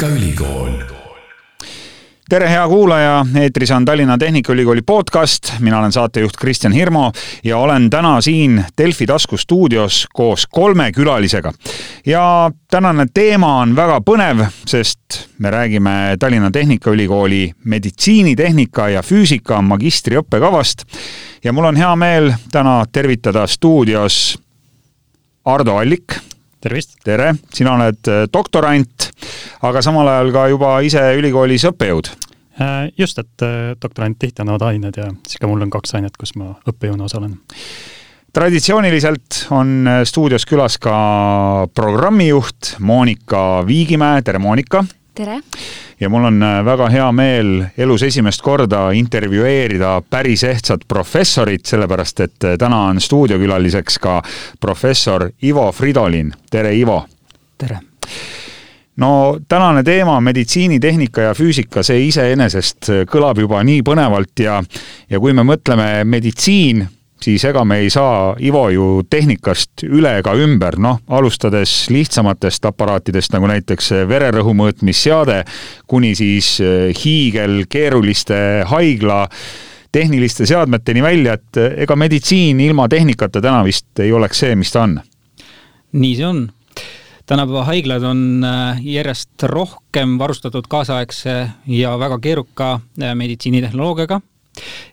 Tehnikaülikool 0.00 0.70
tere, 2.28 2.46
hea 2.48 2.62
kuulaja, 2.68 3.26
eetris 3.36 3.70
on 3.70 3.84
Tallinna 3.84 4.14
Tehnikaülikooli 4.18 4.82
podcast, 4.82 5.52
mina 5.60 5.78
olen 5.78 5.92
saatejuht 5.92 6.36
Kristjan 6.40 6.72
Hirmu 6.72 7.10
ja 7.44 7.58
olen 7.58 7.90
täna 7.90 8.20
siin 8.20 8.64
Delfi 8.78 9.06
taskustuudios 9.06 10.06
koos 10.12 10.46
kolme 10.46 10.92
külalisega. 10.92 11.52
ja 12.06 12.50
tänane 12.70 13.06
teema 13.14 13.58
on 13.58 13.76
väga 13.76 14.00
põnev, 14.00 14.46
sest 14.66 15.28
me 15.38 15.50
räägime 15.50 16.16
Tallinna 16.18 16.50
Tehnikaülikooli 16.50 17.52
meditsiinitehnika 17.64 18.88
ja 18.88 19.02
füüsika 19.02 19.60
magistriõppekavast. 19.62 20.84
ja 21.44 21.52
mul 21.52 21.64
on 21.64 21.76
hea 21.76 21.96
meel 21.96 22.32
täna 22.52 22.84
tervitada 22.92 23.46
stuudios 23.46 24.38
Ardo 25.44 25.76
Allik 25.76 26.16
tervist! 26.60 26.96
tere, 27.04 27.34
sina 27.54 27.74
oled 27.74 28.10
doktorant, 28.32 29.10
aga 29.62 29.82
samal 29.84 30.08
ajal 30.08 30.32
ka 30.34 30.48
juba 30.52 30.74
ise 30.86 31.02
ülikoolis 31.18 31.66
õppejõud. 31.70 32.12
Äh, 32.60 32.90
just, 32.98 33.18
et 33.22 33.46
äh, 33.46 33.72
doktorant 33.80 34.18
tihti 34.18 34.44
annavad 34.44 34.68
ained 34.70 34.96
ja 34.96 35.08
siis 35.26 35.40
ka 35.40 35.48
mul 35.48 35.64
on 35.64 35.72
kaks 35.72 35.96
ainet, 35.98 36.16
kus 36.20 36.34
ma 36.36 36.54
õppejõuna 36.68 37.08
osalen. 37.08 37.38
traditsiooniliselt 38.32 39.46
on 39.50 39.88
stuudios 40.04 40.46
külas 40.46 40.78
ka 40.78 41.68
programmijuht 41.74 42.76
Monika 42.78 43.66
Viigimäe, 43.66 44.22
tere 44.22 44.38
Monika! 44.38 44.84
tere! 45.14 45.40
ja 46.00 46.08
mul 46.08 46.24
on 46.24 46.42
äh, 46.42 46.64
väga 46.64 46.88
hea 46.88 47.12
meel 47.12 47.50
elus 47.78 48.02
esimest 48.02 48.42
korda 48.42 48.90
intervjueerida 48.96 50.00
päris 50.10 50.44
ehtsat 50.48 50.86
professorit, 50.88 51.66
sellepärast 51.66 52.24
et 52.24 52.48
äh, 52.48 52.56
täna 52.58 52.86
on 52.92 53.00
stuudiokülaliseks 53.00 53.98
ka 53.98 54.22
professor 54.60 55.30
Ivo 55.42 55.70
Fridolin. 55.72 56.32
tere, 56.50 56.74
Ivo! 56.76 57.04
tere! 57.58 57.89
No 59.00 59.10
tänane 59.48 59.82
teema, 59.86 60.18
meditsiinitehnika 60.20 61.30
ja 61.30 61.34
füüsika, 61.36 61.84
see 61.86 62.06
iseenesest 62.10 62.92
kõlab 63.10 63.40
juba 63.40 63.62
nii 63.64 63.82
põnevalt 63.86 64.44
ja, 64.44 64.60
ja 65.10 65.20
kui 65.20 65.32
me 65.36 65.44
mõtleme 65.48 65.92
meditsiin 66.04 66.86
siis 67.22 67.44
ega 67.44 67.64
me 67.64 67.80
ei 67.84 67.90
saa, 67.90 68.34
Ivo, 68.42 68.64
ju 68.72 68.86
tehnikast 69.10 69.84
üle 69.88 70.16
ega 70.20 70.34
ümber, 70.40 70.78
noh, 70.80 71.00
alustades 71.12 71.72
lihtsamatest 71.92 72.64
aparaatidest, 72.70 73.34
nagu 73.34 73.48
näiteks 73.50 73.92
vererõhu 74.08 74.54
mõõtmisseade, 74.56 75.42
kuni 75.90 76.14
siis 76.18 76.54
eh, 76.64 76.90
hiigelkeeruliste 76.96 78.40
haigla 78.70 79.26
tehniliste 79.92 80.46
seadmeteni 80.46 81.02
välja, 81.02 81.34
et 81.34 81.82
ega 81.84 81.96
meditsiin 81.98 82.60
ilma 82.62 82.88
tehnikata 82.88 83.42
täna 83.42 83.64
vist 83.66 83.98
ei 84.00 84.12
oleks 84.14 84.44
see, 84.44 84.54
mis 84.56 84.70
ta 84.72 84.86
on. 84.86 85.00
nii 85.92 86.16
see 86.16 86.26
on. 86.26 86.44
Tänapäeva 87.30 87.64
haiglad 87.68 88.04
on 88.06 88.44
eh, 88.44 88.80
järjest 88.96 89.44
rohkem 89.52 90.16
varustatud 90.18 90.66
kaasaegse 90.70 91.34
ja 91.70 91.92
väga 91.98 92.18
keeruka 92.22 92.70
meditsiinitehnoloogiaga 92.98 94.20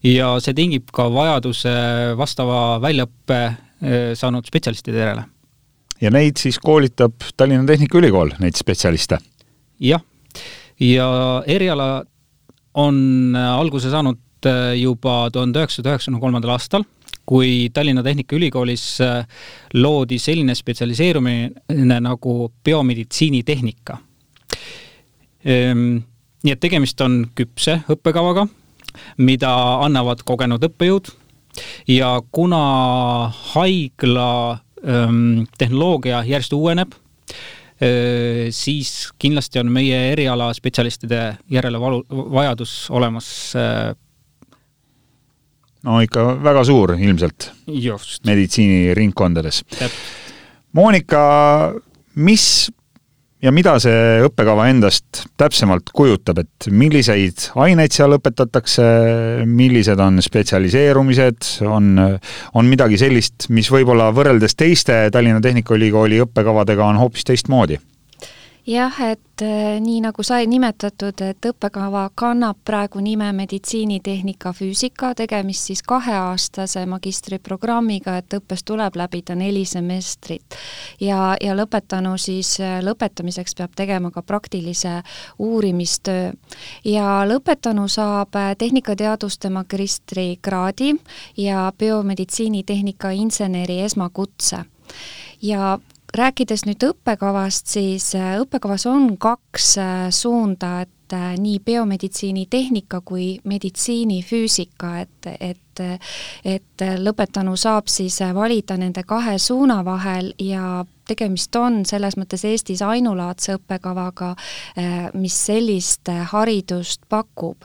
ja 0.05 0.35
see 0.43 0.53
tingib 0.58 0.91
ka 0.93 1.08
vajaduse 1.13 1.73
vastava 2.19 2.59
väljaõppe 2.83 3.39
eh, 3.47 4.11
saanud 4.19 4.45
spetsialistide 4.45 5.02
järele. 5.02 5.25
ja 6.02 6.13
neid 6.13 6.38
siis 6.38 6.59
koolitab 6.61 7.25
Tallinna 7.38 7.65
Tehnikaülikool, 7.65 8.35
neid 8.43 8.59
spetsialiste? 8.59 9.17
jah, 9.81 10.05
ja 10.80 11.09
eriala 11.47 11.89
on 12.77 13.33
alguse 13.33 13.89
saanud 13.89 14.21
juba 14.77 15.15
tuhande 15.33 15.63
üheksasaja 15.63 15.95
üheksakümne 15.95 16.21
kolmandal 16.21 16.53
aastal, 16.53 16.85
kui 17.28 17.70
Tallinna 17.73 18.03
Tehnikaülikoolis 18.06 18.86
eh, 19.03 19.42
loodi 19.75 20.20
selline 20.20 20.56
spetsialiseerumine 20.56 22.00
nagu 22.03 22.38
biomeditsiinitehnika. 22.64 23.97
Ehm, 25.48 26.00
nii 26.44 26.53
et 26.55 26.64
tegemist 26.64 27.02
on 27.03 27.25
küpse 27.36 27.82
õppekavaga 27.92 28.48
mida 29.21 29.52
annavad 29.86 30.21
kogenud 30.27 30.64
õppejõud 30.67 31.11
ja 31.89 32.17
kuna 32.32 32.61
haigla 33.54 34.30
ähm, 34.86 35.45
tehnoloogia 35.58 36.23
järjest 36.27 36.55
uueneb 36.58 36.93
äh,, 36.93 38.49
siis 38.54 39.10
kindlasti 39.20 39.61
on 39.61 39.71
meie 39.73 40.11
eriala 40.14 40.52
spetsialistide 40.58 41.21
järele 41.54 41.82
valu, 41.82 42.04
vajadus 42.10 42.76
olemas 42.93 43.30
äh, 43.58 43.93
no 45.87 46.02
ikka 46.03 46.30
väga 46.43 46.64
suur 46.67 46.95
ilmselt. 46.98 47.52
meditsiiniringkondades. 48.27 49.64
Monika, 50.77 51.21
mis 52.20 52.67
ja 53.43 53.52
mida 53.53 53.75
see 53.81 54.21
õppekava 54.25 54.67
endast 54.71 55.23
täpsemalt 55.39 55.92
kujutab, 55.95 56.42
et 56.42 56.70
milliseid 56.73 57.49
aineid 57.61 57.93
seal 57.93 58.17
õpetatakse, 58.17 58.86
millised 59.48 60.02
on 60.03 60.21
spetsialiseerumised, 60.25 61.52
on, 61.70 61.93
on 62.58 62.71
midagi 62.71 62.99
sellist, 63.02 63.49
mis 63.54 63.69
võib-olla 63.73 64.09
võrreldes 64.15 64.58
teiste 64.58 65.05
Tallinna 65.14 65.43
Tehnikaülikooli 65.43 66.23
õppekavadega 66.25 66.89
on 66.89 67.02
hoopis 67.04 67.27
teistmoodi? 67.30 67.80
Jah, 68.67 69.00
et 69.11 69.42
äh, 69.42 69.80
nii 69.82 70.02
nagu 70.04 70.23
sai 70.23 70.48
nimetatud, 70.50 71.22
et 71.23 71.48
õppekava 71.50 72.08
kannab 72.16 72.60
praegu 72.67 73.00
nime 73.04 73.30
meditsiinitehnika 73.36 74.52
füüsika, 74.55 75.14
tegemist 75.16 75.70
siis 75.70 75.83
kaheaastase 75.88 76.83
magistriprogrammiga, 76.89 78.17
et 78.20 78.38
õppes 78.39 78.66
tuleb 78.67 79.00
läbida 79.00 79.36
neli 79.39 79.64
semestrit. 79.66 80.58
ja, 81.00 81.36
ja 81.42 81.55
lõpetanu 81.55 82.17
siis 82.20 82.58
äh, 82.60 82.80
lõpetamiseks 82.83 83.55
peab 83.55 83.76
tegema 83.76 84.11
ka 84.11 84.22
praktilise 84.22 85.02
uurimistöö. 85.39 86.32
ja 86.84 87.23
lõpetanu 87.28 87.88
saab 87.88 88.36
äh, 88.36 88.55
tehnikateaduste 88.58 89.49
magistrikraadi 89.49 90.95
ja 91.38 91.72
biomeditsiinitehnika 91.78 93.11
inseneri 93.11 93.82
esmakutse 93.82 94.66
ja 95.42 95.80
rääkides 96.15 96.65
nüüd 96.67 96.83
õppekavast, 96.87 97.67
siis 97.71 98.11
äh, 98.15 98.37
õppekavas 98.41 98.87
on 98.89 99.15
kaks 99.19 99.73
äh, 99.81 100.07
suunda, 100.13 100.81
et 100.85 101.15
äh, 101.15 101.35
nii 101.39 101.59
biomeditsiinitehnika 101.65 103.01
kui 103.05 103.37
meditsiinifüüsika, 103.43 104.99
et, 105.05 105.31
et 105.39 105.63
et 105.77 106.81
lõpetanu 106.97 107.51
saab 107.53 107.85
siis 107.85 108.15
valida 108.33 108.73
nende 108.81 109.03
kahe 109.05 109.35
suuna 109.37 109.75
vahel 109.85 110.31
ja 110.41 110.79
tegemist 111.05 111.53
on 111.55 111.83
selles 111.85 112.17
mõttes 112.17 112.41
Eestis 112.49 112.81
ainulaadse 112.81 113.59
õppekavaga, 113.59 114.31
mis 115.21 115.37
sellist 115.37 116.09
haridust 116.31 117.05
pakub. 117.13 117.61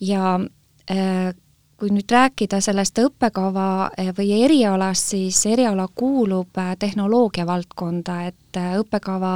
ja 0.00 0.38
kui 1.82 1.90
nüüd 1.90 2.12
rääkida 2.14 2.60
sellest 2.62 3.00
õppekava 3.02 3.88
eh, 3.98 4.12
või 4.14 4.36
erialast, 4.44 5.16
siis 5.16 5.40
eriala 5.50 5.88
kuulub 5.98 6.54
eh, 6.62 6.76
tehnoloogia 6.78 7.42
valdkonda, 7.48 8.20
et 8.30 8.58
eh, 8.60 8.76
õppekava 8.78 9.32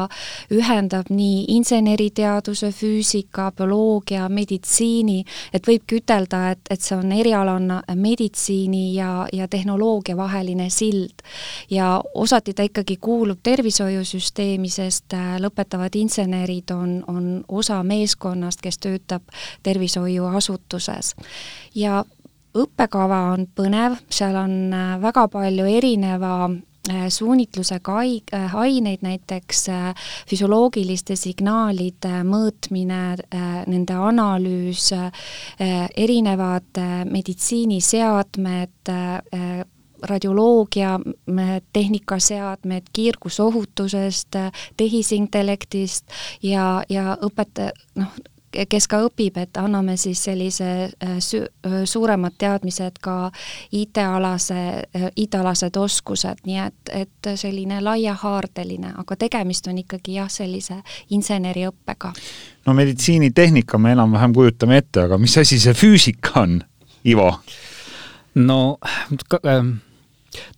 ühendab 0.54 1.10
nii 1.10 1.40
inseneriteaduse, 1.56 2.70
füüsika, 2.70 3.48
bioloogia, 3.58 4.28
meditsiini, 4.30 5.24
et 5.50 5.66
võibki 5.66 5.98
ütelda, 5.98 6.52
et, 6.54 6.62
et 6.70 6.86
see 6.86 6.94
on 6.94 7.10
erialana 7.16 7.80
meditsiini 7.98 8.84
ja, 8.94 9.10
ja 9.34 9.50
tehnoloogia 9.50 10.14
vaheline 10.16 10.70
sild. 10.70 11.26
ja 11.70 11.96
osati 12.14 12.54
ta 12.54 12.62
ikkagi 12.62 13.00
kuulub 13.02 13.42
tervishoiusüsteemi, 13.42 14.70
sest 14.70 15.18
lõpetavad 15.42 15.98
insenerid 15.98 16.70
on, 16.70 17.00
on 17.10 17.32
osa 17.48 17.82
meeskonnast, 17.82 18.62
kes 18.62 18.78
töötab 18.78 19.26
tervishoiuasutuses. 19.66 21.16
ja 21.74 22.04
õppekava 22.62 23.20
on 23.34 23.46
põnev, 23.56 23.98
seal 24.12 24.36
on 24.40 24.56
äh, 24.74 24.96
väga 25.02 25.26
palju 25.32 25.66
erineva 25.68 26.32
äh, 26.48 27.06
suunitlusega 27.12 27.98
äh, 28.02 28.56
aineid, 28.62 29.04
näiteks 29.06 29.66
füsioloogiliste 30.30 31.16
signaalide 31.18 32.22
mõõtmine, 32.26 33.00
nende 33.66 33.96
analüüs, 34.08 34.90
erinevad 35.58 36.80
meditsiiniseadmed, 37.10 38.92
radioloogia 40.06 40.98
tehnikaseadmed 41.72 42.92
kiirgusohutusest, 42.92 44.38
tehisintellektist 44.76 46.16
ja, 46.44 46.82
ja 46.92 47.16
õpetaja, 47.24 47.72
noh, 47.96 48.18
kes 48.68 48.86
ka 48.88 49.00
õpib, 49.06 49.36
et 49.40 49.58
anname 49.60 49.96
siis 50.00 50.22
sellise 50.28 50.68
äh, 50.86 51.16
su-, 51.22 51.44
äh, 51.66 51.78
suuremad 51.84 52.36
teadmised 52.38 52.98
ka 53.04 53.30
IT-alase, 53.76 54.62
äh, 54.96 55.08
IT-alased 55.16 55.76
oskused, 55.80 56.42
nii 56.46 56.60
et, 56.64 56.92
et 57.04 57.30
selline 57.36 57.80
laiahaardeline, 57.84 58.94
aga 59.02 59.18
tegemist 59.26 59.68
on 59.70 59.80
ikkagi 59.82 60.18
jah, 60.18 60.30
sellise 60.32 60.80
inseneriõppega. 61.10 62.12
no 62.66 62.74
meditsiinitehnika 62.74 63.78
me 63.78 63.92
enam-vähem 63.96 64.34
kujutame 64.34 64.80
ette, 64.82 65.06
aga 65.06 65.18
mis 65.18 65.36
asi 65.38 65.60
see 65.60 65.74
füüsika 65.74 66.40
on, 66.42 66.60
Ivo? 67.06 67.30
no 68.34 68.78
ka, 69.28 69.40
äh, 69.44 69.64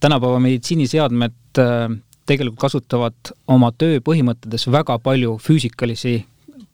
tänapäeva 0.00 0.40
meditsiiniseadmed 0.40 1.58
äh, 1.58 1.98
tegelikult 2.28 2.60
kasutavad 2.60 3.34
oma 3.48 3.70
töö 3.72 4.00
põhimõtetes 4.04 4.68
väga 4.72 4.98
palju 5.02 5.38
füüsikalisi 5.42 6.20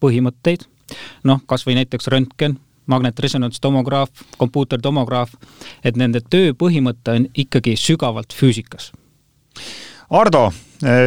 põhimõtteid, 0.03 0.67
noh, 1.25 1.40
kas 1.46 1.66
või 1.66 1.78
näiteks 1.81 2.10
röntgen, 2.12 2.58
magnetresonantstomograaf, 2.90 4.10
kompuutertomograaf, 4.36 5.32
et 5.84 5.96
nende 5.96 6.20
töö 6.31 6.52
põhimõte 6.58 7.16
on 7.16 7.26
ikkagi 7.34 7.76
sügavalt 7.81 8.36
füüsikas. 8.36 8.90
Ardo, 10.14 10.50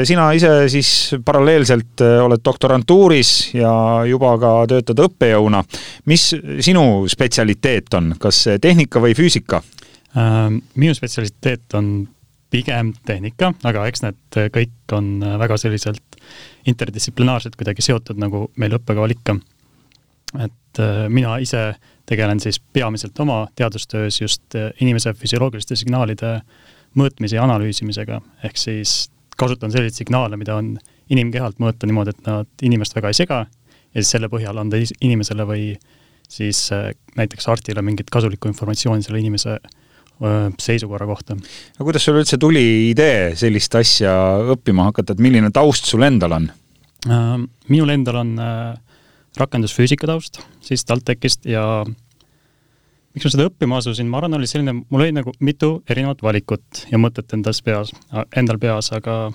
sina 0.09 0.31
ise 0.33 0.50
siis 0.74 0.89
paralleelselt 1.25 2.01
äh, 2.01 2.18
oled 2.25 2.41
doktorantuuris 2.44 3.31
ja 3.53 3.71
juba 4.09 4.33
ka 4.41 4.51
töötad 4.71 5.03
õppejõuna. 5.06 5.62
mis 6.09 6.31
sinu 6.65 7.06
spetsialiteet 7.07 7.94
on, 8.00 8.15
kas 8.19 8.44
tehnika 8.62 9.01
või 9.03 9.13
füüsika? 9.18 9.62
Ähm, 10.18 10.63
minu 10.75 10.97
spetsialiteet 10.97 11.77
on 11.77 12.07
pigem 12.50 12.94
tehnika, 13.06 13.51
aga 13.68 13.85
eks 13.88 14.01
need 14.06 14.39
kõik 14.56 14.95
on 14.95 15.19
väga 15.39 15.57
selliselt 15.62 16.18
interdistsiplinaarsed 16.68 17.56
kuidagi 17.59 17.83
seotud, 17.85 18.18
nagu 18.19 18.47
meil 18.57 18.75
õppekaval 18.79 19.13
ikka. 19.13 19.38
Et 20.35 20.79
äh, 20.79 21.06
mina 21.09 21.38
ise 21.44 21.75
tegelen 22.07 22.39
siis 22.39 22.59
peamiselt 22.59 23.19
oma 23.19 23.45
teadustöös 23.56 24.21
just 24.21 24.56
äh, 24.56 24.71
inimese 24.81 25.13
füsioloogiliste 25.13 25.75
signaalide 25.79 26.39
mõõtmise 26.97 27.38
ja 27.38 27.45
analüüsimisega, 27.45 28.19
ehk 28.47 28.59
siis 28.59 29.09
kasutan 29.38 29.71
selliseid 29.71 30.03
signaale, 30.03 30.38
mida 30.39 30.57
on 30.57 30.75
inimkehalt 31.13 31.62
mõõta 31.63 31.88
niimoodi, 31.88 32.15
et 32.15 32.27
nad 32.27 32.68
inimest 32.68 32.95
väga 32.97 33.12
ei 33.13 33.19
sega 33.19 33.41
ja 33.47 34.01
siis 34.01 34.12
selle 34.15 34.29
põhjal 34.31 34.57
anda 34.59 34.79
inimesele 34.81 35.47
või 35.47 35.68
siis 36.27 36.65
äh, 36.75 36.91
näiteks 37.15 37.47
arstile 37.47 37.83
mingit 37.85 38.09
kasulikku 38.12 38.51
informatsiooni 38.51 39.06
selle 39.06 39.24
inimese 39.24 39.59
seisukorra 40.57 41.06
kohta. 41.06 41.35
no 41.77 41.85
kuidas 41.85 42.01
sul 42.07 42.15
üldse 42.18 42.39
tuli 42.41 42.89
idee 42.89 43.35
sellist 43.38 43.75
asja 43.77 44.12
õppima 44.50 44.88
hakata, 44.88 45.13
et 45.13 45.21
milline 45.21 45.51
taust 45.53 45.85
sul 45.85 46.01
endal 46.07 46.33
on? 46.39 46.47
Minul 47.69 47.91
endal 47.94 48.18
on 48.24 48.31
äh, 48.41 48.79
rakendusfüüsika 49.39 50.10
taust 50.10 50.42
siis 50.66 50.86
TalTechist 50.88 51.48
ja 51.50 51.63
miks 53.18 53.25
ma 53.25 53.34
seda 53.34 53.48
õppima 53.50 53.80
asusin, 53.81 54.10
ma 54.12 54.19
arvan, 54.22 54.38
oli 54.38 54.50
selline, 54.50 54.75
mul 54.84 55.04
oli 55.06 55.16
nagu 55.16 55.34
mitu 55.42 55.78
erinevat 55.89 56.22
valikut 56.25 56.86
ja 56.92 57.00
mõtet 57.01 57.34
endas 57.34 57.63
peas, 57.66 57.94
endal 58.38 58.60
peas, 58.62 58.92
aga 58.94 59.31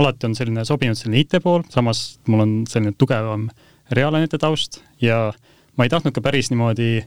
alati 0.00 0.28
on 0.28 0.36
selline 0.36 0.64
sobinud 0.68 0.98
selline 0.98 1.22
IT 1.22 1.38
pool, 1.44 1.64
samas 1.72 2.18
mul 2.28 2.44
on 2.44 2.54
selline 2.68 2.92
tugevam 2.98 3.48
reaalainete 3.94 4.40
taust 4.42 4.82
ja 5.02 5.28
ma 5.78 5.86
ei 5.86 5.92
tahtnud 5.92 6.14
ka 6.16 6.22
päris 6.24 6.50
niimoodi 6.52 7.04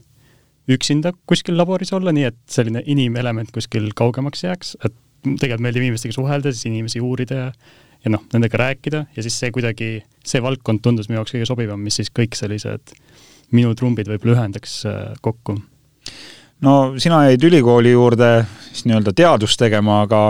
üksinda 0.74 1.14
kuskil 1.30 1.58
laboris 1.58 1.94
olla, 1.96 2.14
nii 2.16 2.28
et 2.32 2.40
selline 2.52 2.82
inimelement 2.90 3.52
kuskil 3.56 3.92
kaugemaks 3.98 4.44
jääks, 4.44 4.76
et 4.84 4.96
tegelikult 5.28 5.64
meeldib 5.66 5.86
inimestega 5.86 6.16
suhelda, 6.16 6.52
siis 6.54 6.68
inimesi 6.70 7.02
uurida 7.04 7.40
ja 7.40 7.52
ja 8.04 8.14
noh, 8.14 8.24
nendega 8.34 8.60
rääkida 8.62 9.06
ja 9.16 9.26
siis 9.26 9.38
see 9.40 9.52
kuidagi, 9.56 9.90
see 10.26 10.44
valdkond 10.44 10.84
tundus 10.84 11.10
minu 11.10 11.22
jaoks 11.22 11.36
kõige 11.36 11.50
sobivam, 11.50 11.82
mis 11.84 12.00
siis 12.00 12.12
kõik 12.14 12.38
sellised 12.38 12.96
minu 13.56 13.74
trumbid 13.78 14.10
võib-olla 14.12 14.42
ühendaks 14.42 14.80
äh, 14.90 15.02
kokku. 15.24 15.58
no 16.66 16.78
sina 17.00 17.24
jäid 17.30 17.44
ülikooli 17.50 17.94
juurde 17.94 18.32
siis 18.72 18.88
nii-öelda 18.88 19.14
teadust 19.16 19.60
tegema, 19.60 20.02
aga 20.06 20.22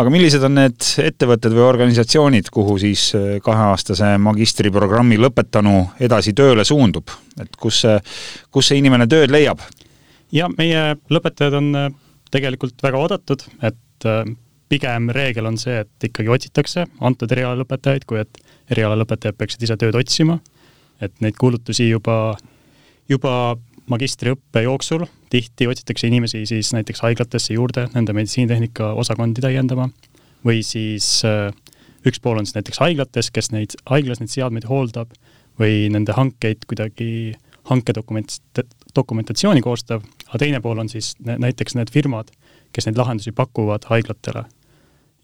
aga 0.00 0.12
millised 0.12 0.44
on 0.46 0.56
need 0.56 0.86
ettevõtted 1.02 1.52
või 1.52 1.66
organisatsioonid, 1.66 2.50
kuhu 2.52 2.78
siis 2.82 3.10
äh, 3.18 3.36
kaheaastase 3.44 4.14
magistriprogrammi 4.22 5.20
lõpetanu 5.20 5.76
edasi 6.00 6.34
tööle 6.36 6.64
suundub, 6.68 7.12
et 7.40 7.56
kus 7.60 7.82
see, 7.86 7.98
kus 8.50 8.72
see 8.72 8.82
inimene 8.82 9.08
tööd 9.10 9.32
leiab? 9.34 9.62
ja 10.32 10.48
meie 10.56 10.96
lõpetajad 11.12 11.58
on 11.60 11.74
äh, 11.76 11.90
tegelikult 12.32 12.80
väga 12.82 13.02
oodatud, 13.04 13.44
et 13.62 13.78
pigem 14.72 15.10
reegel 15.12 15.50
on 15.50 15.58
see, 15.60 15.82
et 15.84 16.08
ikkagi 16.08 16.32
otsitakse 16.32 16.86
antud 17.04 17.32
eriala 17.34 17.60
lõpetajaid, 17.60 18.06
kui 18.08 18.22
et 18.22 18.40
eriala 18.72 18.96
lõpetajad 19.02 19.36
peaksid 19.36 19.66
ise 19.66 19.76
tööd 19.80 19.98
otsima, 19.98 20.38
et 21.04 21.12
neid 21.20 21.36
kuulutusi 21.40 21.90
juba, 21.90 22.38
juba 23.10 23.34
magistriõppe 23.92 24.62
jooksul 24.64 25.04
tihti 25.32 25.66
otsitakse 25.68 26.08
inimesi 26.08 26.44
siis 26.48 26.70
näiteks 26.76 27.02
haiglatesse 27.04 27.56
juurde 27.56 27.88
nende 27.96 28.14
meditsiinitehnika 28.16 28.92
osakondi 29.02 29.42
täiendama 29.44 29.88
või 30.46 30.62
siis 30.66 31.08
äh, 31.28 31.50
üks 32.06 32.20
pool 32.22 32.40
on 32.40 32.48
siis 32.48 32.58
näiteks 32.58 32.80
haiglates, 32.82 33.30
kes 33.34 33.50
neid, 33.54 33.76
haiglas 33.90 34.22
neid 34.22 34.32
seadmeid 34.32 34.66
hooldab 34.70 35.12
või 35.60 35.86
nende 35.92 36.14
hankeid 36.16 36.66
kuidagi 36.70 37.34
hankedokument, 37.70 38.38
dokumentatsiooni 38.96 39.62
koostab, 39.62 40.02
aga 40.26 40.40
teine 40.42 40.60
pool 40.64 40.80
on 40.82 40.90
siis 40.90 41.12
näiteks 41.22 41.76
need 41.78 41.92
firmad, 41.94 42.32
kes 42.74 42.88
neid 42.88 42.98
lahendusi 42.98 43.34
pakuvad 43.36 43.86
haiglatele. 43.90 44.44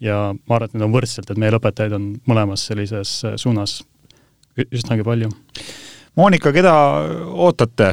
Ja 0.00 0.18
ma 0.34 0.58
arvan, 0.58 0.68
et 0.68 0.76
need 0.76 0.86
on 0.86 0.94
võrdselt, 0.94 1.30
et 1.30 1.40
meie 1.40 1.54
lõpetajaid 1.54 1.96
on 1.98 2.10
mõlemas 2.28 2.66
sellises 2.70 3.18
äh, 3.26 3.36
suunas 3.40 3.80
üsnagi 4.58 5.06
palju. 5.06 5.30
Monika, 6.18 6.52
keda 6.54 6.72
ootate 7.30 7.92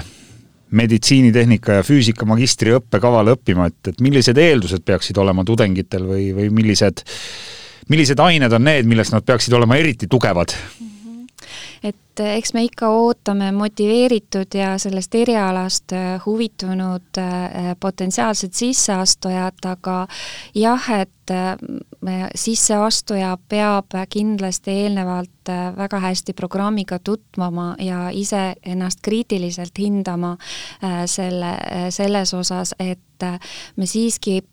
meditsiinitehnika 0.76 1.80
ja 1.80 1.84
füüsika 1.86 2.26
magistriõppekavale 2.28 3.36
õppima, 3.36 3.70
et, 3.70 3.92
et 3.92 4.02
millised 4.04 4.38
eeldused 4.42 4.86
peaksid 4.86 5.18
olema 5.22 5.46
tudengitel 5.46 6.08
või, 6.10 6.32
või 6.36 6.50
millised, 6.54 7.06
millised 7.92 8.20
ained 8.20 8.58
on 8.58 8.66
need, 8.66 8.90
milles 8.90 9.14
nad 9.14 9.26
peaksid 9.26 9.54
olema 9.54 9.78
eriti 9.82 10.10
tugevad? 10.12 10.56
Et 11.84 12.22
eks 12.24 12.54
me 12.56 12.64
ikka 12.64 12.90
ootame 12.90 13.52
motiveeritud 13.52 14.56
ja 14.56 14.76
sellest 14.80 15.16
erialast 15.16 15.94
äh, 15.96 16.22
huvitunud 16.26 17.20
äh, 17.20 17.76
potentsiaalset 17.80 18.54
sisseastujat, 18.54 19.66
aga 19.66 20.08
jah, 20.56 20.90
et 21.02 21.12
sisseastuja 22.38 23.32
peab 23.50 23.96
kindlasti 24.14 24.76
eelnevalt 24.84 25.50
väga 25.78 26.00
hästi 26.04 26.36
programmiga 26.38 27.00
tutvuma 27.00 27.72
ja 27.82 28.12
ise 28.14 28.54
ennast 28.62 29.02
kriitiliselt 29.02 29.74
hindama 29.82 30.36
selle, 31.10 31.56
selles 31.90 32.34
osas, 32.38 32.76
et 32.78 33.26
me 33.76 33.90
siiski 33.90 34.44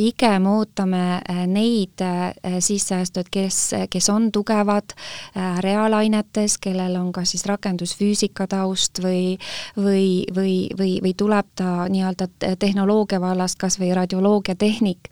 pigem 0.00 0.46
ootame 0.46 1.20
äh, 1.28 1.46
neid 1.46 2.00
äh, 2.00 2.32
sisseastujaid, 2.64 3.28
kes, 3.30 3.56
kes 3.92 4.08
on 4.08 4.30
tugevad 4.32 4.94
äh, 4.96 5.58
reaalainetes, 5.60 6.56
kellel 6.58 6.96
on 6.96 7.10
kas 7.12 7.34
siis 7.34 7.44
rakendusfüüsika 7.48 8.46
taust 8.48 9.02
või 9.04 9.36
või, 9.76 10.24
või, 10.36 10.54
või, 10.78 10.94
või 11.04 11.12
tuleb 11.16 11.46
ta 11.58 11.84
nii-öelda 11.92 12.28
tehnoloogia 12.58 13.20
vallast, 13.20 13.58
kas 13.60 13.78
või 13.80 13.90
radioloogiatehnik, 13.94 15.08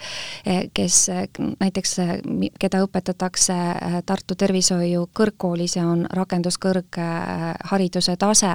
kes 0.75 0.97
näiteks, 1.61 1.97
keda 2.61 2.81
õpetatakse 2.85 3.55
Tartu 4.07 4.35
Tervishoiu 4.39 5.09
Kõrgkoolis 5.15 5.77
ja 5.77 5.87
on 5.89 6.07
rakenduskõrghariduse 6.11 8.17
tase. 8.17 8.55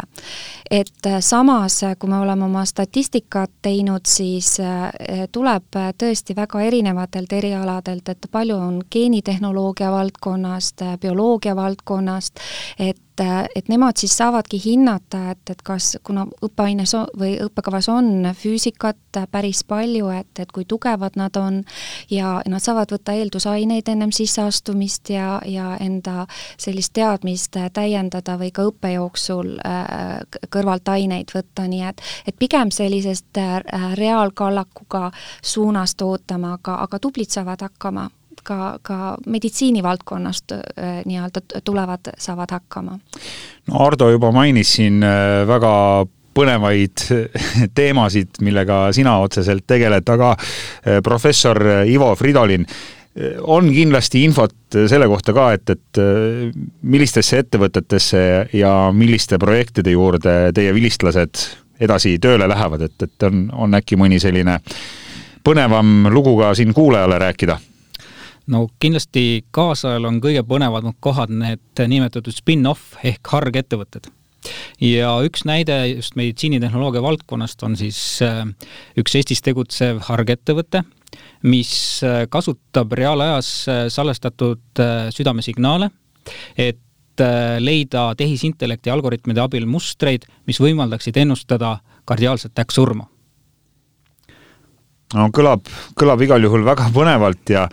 et 0.71 1.09
samas, 1.19 1.81
kui 1.99 2.09
me 2.09 2.17
oleme 2.23 2.45
oma 2.45 2.65
statistikat 2.65 3.51
teinud, 3.61 4.05
siis 4.07 4.57
tuleb 5.31 5.63
tõesti 5.97 6.22
tõesti 6.23 6.35
väga 6.35 6.61
erinevatelt 6.63 7.33
erialadelt, 7.33 8.09
et 8.09 8.27
palju 8.31 8.55
on 8.55 8.81
geenitehnoloogia 8.91 9.91
valdkonnast, 9.91 10.81
bioloogia 11.01 11.55
valdkonnast, 11.55 12.39
et 12.79 13.12
et, 13.19 13.51
et 13.55 13.69
nemad 13.69 13.97
siis 13.97 14.17
saavadki 14.17 14.59
hinnata, 14.65 15.31
et, 15.31 15.49
et 15.49 15.61
kas, 15.61 15.97
kuna 16.03 16.25
õppeaines 16.43 16.95
või 17.19 17.35
õppekavas 17.43 17.89
on 17.89 18.29
füüsikat 18.37 19.21
päris 19.31 19.63
palju, 19.67 20.09
et, 20.09 20.39
et 20.39 20.51
kui 20.51 20.65
tugevad 20.65 21.17
nad 21.19 21.35
on 21.37 21.61
ja 22.09 22.39
nad 22.49 22.63
saavad 22.63 22.91
võtta 22.93 23.13
eeldusaineid 23.13 23.89
ennem 23.89 24.11
sisseastumist 24.11 25.09
ja, 25.13 25.41
ja 25.45 25.77
enda 25.81 26.25
sellist 26.57 26.93
teadmist 26.93 27.57
täiendada 27.73 28.37
või 28.39 28.51
ka 28.51 28.67
õppe 28.69 28.93
jooksul 28.95 29.55
äh, 29.65 30.19
kõrvalt 30.49 30.89
aineid 30.89 31.33
võtta, 31.35 31.67
nii 31.67 31.85
et, 31.89 32.01
et 32.27 32.39
pigem 32.39 32.71
sellisest 32.71 33.37
äh, 33.37 33.61
reaalkallakuga 33.99 35.11
suunast 35.41 36.01
ootama, 36.01 36.57
aga, 36.59 36.81
aga 36.87 36.99
tublid 36.99 37.29
saavad 37.33 37.61
hakkama 37.67 38.09
ka, 38.43 38.79
ka 38.81 39.17
meditsiinivaldkonnast 39.27 40.51
äh, 40.51 41.01
nii-öelda 41.05 41.61
tulevad, 41.63 42.13
saavad 42.17 42.51
hakkama. 42.51 42.99
no 43.67 43.85
Ardo 43.85 44.09
juba 44.11 44.31
mainis 44.31 44.75
siin 44.75 45.03
äh, 45.03 45.43
väga 45.47 46.05
põnevaid 46.33 47.05
teemasid, 47.77 48.41
millega 48.41 48.87
sina 48.93 49.17
otseselt 49.21 49.67
tegeled, 49.67 50.09
aga 50.09 50.33
äh, 50.35 50.99
professor 51.03 51.59
Ivo 51.87 52.15
Fridolin, 52.15 52.67
on 53.45 53.67
kindlasti 53.69 54.23
infot 54.25 54.73
selle 54.89 55.05
kohta 55.05 55.35
ka, 55.37 55.43
et, 55.53 55.69
et 55.69 55.99
millistesse 56.81 57.43
ettevõtetesse 57.43 58.21
ja 58.57 58.71
milliste 58.89 59.37
projektide 59.37 59.93
juurde 59.93 60.33
teie 60.57 60.71
vilistlased 60.73 61.43
edasi 61.85 62.15
tööle 62.17 62.47
lähevad, 62.49 62.87
et, 62.87 62.95
et 63.05 63.27
on, 63.27 63.43
on 63.53 63.77
äkki 63.77 63.99
mõni 64.01 64.17
selline 64.23 64.57
põnevam 65.45 66.07
lugu 66.09 66.33
ka 66.39 66.55
siin 66.57 66.73
kuulajale 66.73 67.19
rääkida 67.21 67.59
no 68.51 68.65
kindlasti 68.81 69.45
kaasajal 69.55 70.09
on 70.09 70.19
kõige 70.23 70.43
põnevamad 70.47 70.97
kohad 71.03 71.31
need 71.31 71.83
nimetatud 71.87 72.35
spin-off 72.35 72.97
ehk 73.05 73.33
hargettevõtted. 73.35 74.09
ja 74.81 75.13
üks 75.23 75.45
näide 75.47 75.77
just 75.93 76.17
meditsiinitehnoloogia 76.19 77.03
valdkonnast 77.03 77.63
on 77.63 77.77
siis 77.79 78.21
äh, 78.25 78.43
üks 78.99 79.15
Eestis 79.15 79.41
tegutsev 79.41 80.01
hargettevõte, 80.09 80.83
mis 81.47 82.03
äh, 82.03 82.25
kasutab 82.29 82.91
reaalajas 82.91 83.53
äh, 83.67 83.85
salvestatud 83.87 84.83
südamesignaale, 85.15 85.89
et 86.57 86.79
leida 87.61 88.07
tehisintellekti 88.17 88.89
algoritmide 88.89 89.43
abil 89.43 89.67
mustreid, 89.69 90.23
mis 90.49 90.57
võimaldaksid 90.57 91.19
ennustada 91.21 91.75
kardiaalset 92.09 92.57
äkksurma 92.57 93.05
no 95.13 95.27
kõlab, 95.33 95.67
kõlab 95.99 96.21
igal 96.25 96.43
juhul 96.45 96.65
väga 96.65 96.89
põnevalt 96.93 97.53
ja, 97.53 97.65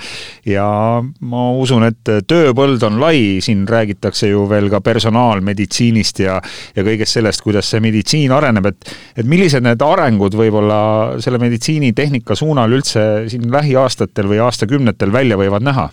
ja 0.48 0.66
ma 1.02 1.44
usun, 1.60 1.86
et 1.88 2.12
tööpõld 2.28 2.82
on 2.86 3.00
lai, 3.02 3.40
siin 3.44 3.66
räägitakse 3.68 4.30
ju 4.30 4.46
veel 4.50 4.70
ka 4.72 4.82
personaalmeditsiinist 4.84 6.22
ja, 6.24 6.38
ja 6.76 6.86
kõigest 6.86 7.18
sellest, 7.18 7.44
kuidas 7.44 7.70
see 7.70 7.82
meditsiin 7.84 8.34
areneb, 8.36 8.70
et, 8.72 8.92
et 9.16 9.28
millised 9.28 9.64
need 9.66 9.82
arengud 9.84 10.36
võib-olla 10.38 10.82
selle 11.22 11.40
meditsiinitehnika 11.42 12.36
suunal 12.38 12.76
üldse 12.76 13.06
siin 13.30 13.50
lähiaastatel 13.52 14.30
või 14.30 14.44
aastakümnetel 14.44 15.12
välja 15.12 15.40
võivad 15.40 15.66
näha? 15.66 15.90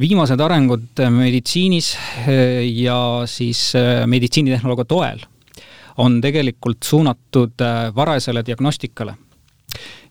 viimased 0.00 0.40
arengud 0.40 1.02
meditsiinis 1.12 1.90
eh, 2.24 2.62
ja 2.82 3.26
siis 3.28 3.74
eh, 3.76 4.06
meditsiinitehnoloogia 4.08 4.88
toel 4.88 5.24
on 6.00 6.20
tegelikult 6.24 6.86
suunatud 6.86 7.60
eh, 7.60 7.90
varajasele 7.96 8.44
diagnostikale 8.46 9.16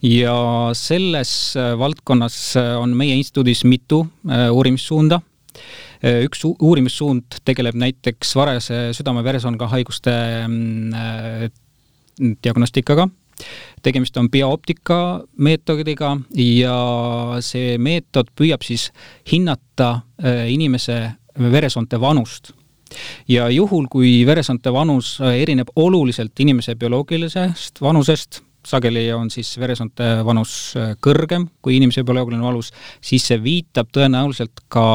ja 0.01 0.36
selles 0.74 1.56
äh, 1.58 1.74
valdkonnas 1.80 2.56
äh, 2.58 2.75
on 2.80 2.96
meie 2.98 3.16
instituudis 3.16 3.63
mitu 3.63 4.08
äh, 4.30 4.50
uurimissuunda. 4.51 5.22
üks 6.00 6.46
uurimissuund 6.48 7.42
tegeleb 7.44 7.75
näiteks 7.75 8.30
varajase 8.39 8.94
südame-veresoonkonna 8.96 9.68
haiguste 9.68 10.13
mm, 10.48 12.30
diagnostikaga 12.39 13.10
tegemist 13.84 14.16
on 14.18 14.30
biooptika 14.32 15.25
meetodiga 15.36 16.13
ja 16.39 16.78
see 17.44 17.75
meetod 17.75 18.32
püüab 18.32 18.63
siis 18.63 18.94
hinnata 19.28 19.89
inimese 20.48 21.01
veresoonte 21.36 22.00
vanust. 22.00 22.54
ja 23.28 23.50
juhul, 23.50 23.92
kui 23.92 24.25
veresoonte 24.25 24.72
vanus 24.72 25.18
erineb 25.20 25.68
oluliselt 25.75 26.39
inimese 26.39 26.75
bioloogilisest 26.80 27.82
vanusest, 27.82 28.42
sageli 28.69 29.05
on 29.13 29.29
siis 29.33 29.51
veresoonte 29.59 30.09
vanus 30.25 30.73
äh, 30.77 30.93
kõrgem 31.01 31.47
kui 31.61 31.77
inimese 31.79 32.03
bioloogiline 32.07 32.43
vanus, 32.43 32.73
siis 33.01 33.25
see 33.29 33.39
viitab 33.43 33.89
tõenäoliselt 33.95 34.65
ka 34.71 34.85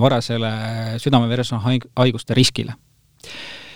varasele 0.00 0.54
südame-veresoonkonna 1.02 1.92
haiguste 2.00 2.36
riskile. 2.38 2.78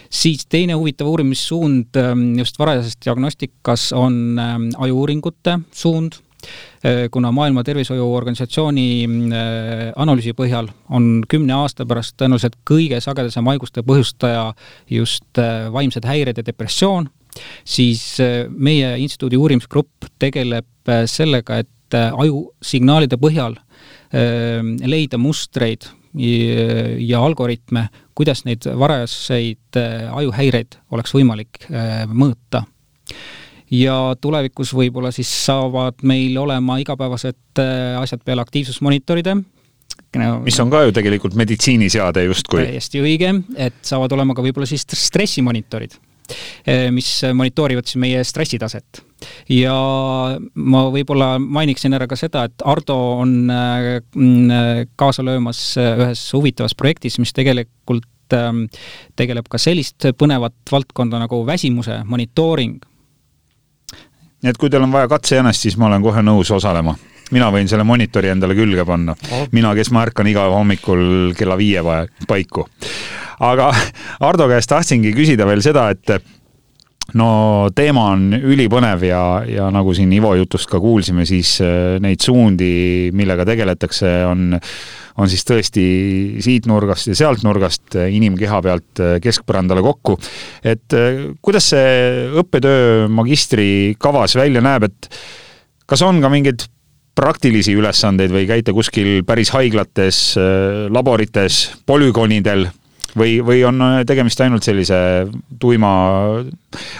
Siis 0.08 0.47
teine 0.49 0.73
huvitav 0.78 1.11
uurimissuund 1.11 1.99
ähm, 2.00 2.30
just 2.38 2.56
varajases 2.58 2.97
diagnostikas 3.04 3.90
on 3.92 4.38
ähm, 4.40 4.70
ajuuuringute 4.78 5.58
suund, 5.73 6.16
äh, 6.80 7.11
kuna 7.12 7.32
Maailma 7.32 7.64
Tervishoiuorganisatsiooni 7.64 8.87
äh, 9.04 9.82
analüüsi 10.00 10.32
põhjal 10.32 10.70
on 10.88 11.26
kümne 11.28 11.58
aasta 11.58 11.85
pärast 11.85 12.16
tõenäoliselt 12.16 12.56
kõige 12.70 13.02
sagedasem 13.04 13.52
haiguste 13.52 13.85
põhjustaja 13.85 14.49
just 14.88 15.42
vaimsed 15.73 16.08
häired 16.08 16.40
ja 16.40 16.47
depressioon 16.47 17.11
siis 17.64 18.02
äh, 18.23 18.47
meie 18.49 18.95
instituudi 19.02 19.38
uurimisgrupp 19.38 20.09
tegeleb 20.18 20.90
äh, 20.90 21.04
sellega, 21.11 21.62
et 21.64 21.97
äh, 21.97 22.11
ajusignaalide 22.12 23.21
põhjal 23.21 23.59
leida 24.09 25.18
mustreid 25.21 25.85
ja 26.16 27.18
algoritme, 27.21 27.83
kuidas 28.16 28.40
neid 28.47 28.64
varajaseid 28.80 29.76
ajuhäireid 29.76 30.78
oleks 30.97 31.12
võimalik 31.12 31.66
mõõta 32.09 32.62
ja 33.68 33.99
tulevikus 34.16 34.73
võib-olla 34.73 35.12
siis 35.12 35.28
saavad 35.45 36.00
meil 36.09 36.40
olema 36.40 36.78
igapäevased 36.80 37.61
asjad 38.00 38.25
peale 38.25 38.47
aktiivsusmonitoride. 38.49 39.37
mis 40.49 40.61
on 40.64 40.73
ka 40.73 40.87
ju 40.88 40.97
tegelikult 40.97 41.37
meditsiiniseade 41.37 42.25
justkui. 42.30 42.64
täiesti 42.64 43.04
õige, 43.04 43.35
et 43.61 43.76
saavad 43.83 44.16
olema 44.16 44.35
ka 44.35 44.42
võib-olla 44.42 44.73
siis 44.73 44.88
stressimonitorid 44.88 46.00
mis 46.94 47.08
monitoorivad 47.35 47.87
siis 47.88 48.00
meie 48.00 48.25
stressitaset. 48.25 49.02
ja 49.49 49.75
ma 50.54 50.85
võib-olla 50.94 51.38
mainiksin 51.40 51.94
ära 51.97 52.06
ka 52.06 52.16
seda, 52.16 52.44
et 52.49 52.64
Ardo 52.64 52.99
on 53.23 53.35
mm, 53.49 54.92
kaasa 54.97 55.25
löömas 55.25 55.62
ühes 55.80 56.23
huvitavas 56.37 56.76
projektis, 56.78 57.18
mis 57.18 57.35
tegelikult 57.37 58.06
tegeleb 59.16 59.49
ka 59.49 59.58
sellist 59.58 60.11
põnevat 60.18 60.73
valdkonda 60.73 61.20
nagu 61.25 61.40
väsimuse 61.49 62.02
monitooring. 62.04 62.80
nii 64.42 64.50
et 64.52 64.58
kui 64.61 64.70
teil 64.70 64.85
on 64.85 64.92
vaja 64.92 65.08
katsejänest, 65.08 65.64
siis 65.64 65.78
ma 65.80 65.88
olen 65.88 66.04
kohe 66.04 66.23
nõus 66.23 66.52
osalema 66.54 66.94
mina 67.35 67.49
võin 67.52 67.68
selle 67.68 67.85
monitori 67.88 68.30
endale 68.32 68.56
külge 68.58 68.85
panna 68.88 69.14
oh.. 69.32 69.47
mina, 69.52 69.75
kes 69.76 69.92
ma 69.94 70.04
ärkan 70.06 70.28
iga 70.30 70.49
hommikul 70.52 71.35
kella 71.38 71.58
viie 71.61 71.82
paiku. 72.28 72.66
Aga 73.40 73.71
Ardo 74.28 74.49
käest 74.50 74.71
tahtsingi 74.71 75.14
küsida 75.16 75.47
veel 75.47 75.62
seda, 75.64 75.88
et 75.95 76.18
no 77.16 77.68
teema 77.76 78.11
on 78.12 78.28
ülipõnev 78.37 79.04
ja, 79.09 79.23
ja 79.49 79.68
nagu 79.73 79.95
siin 79.97 80.12
Ivo 80.12 80.35
jutust 80.37 80.68
ka 80.68 80.80
kuulsime, 80.83 81.25
siis 81.28 81.54
äh, 81.64 81.97
neid 82.04 82.25
suundi, 82.25 83.09
millega 83.16 83.47
tegeletakse, 83.49 84.11
on, 84.28 84.59
on 85.18 85.30
siis 85.30 85.47
tõesti 85.49 85.85
siit 86.45 86.68
nurgast 86.68 87.09
ja 87.09 87.16
sealt 87.16 87.45
nurgast 87.47 87.97
äh, 87.97 88.11
inimkeha 88.18 88.61
pealt 88.64 89.04
äh, 89.04 89.16
keskpõrandale 89.25 89.85
kokku. 89.85 90.18
et 90.62 90.97
kuidas 91.45 91.71
see 91.73 92.26
õppetöö 92.42 93.07
magistrikavas 93.12 94.37
välja 94.37 94.64
näeb, 94.64 94.88
et 94.90 95.09
kas 95.88 96.02
on 96.04 96.21
ka 96.21 96.33
mingeid 96.33 96.66
praktilisi 97.18 97.73
ülesandeid 97.75 98.30
või 98.30 98.45
käite 98.47 98.71
kuskil 98.71 99.25
päris 99.26 99.50
haiglates, 99.50 100.37
laborites, 100.95 101.64
polügoonidel 101.88 102.68
või, 103.17 103.38
või 103.45 103.62
on 103.69 103.81
tegemist 104.07 104.41
ainult 104.45 104.67
sellise 104.67 104.99
tuima 105.61 105.93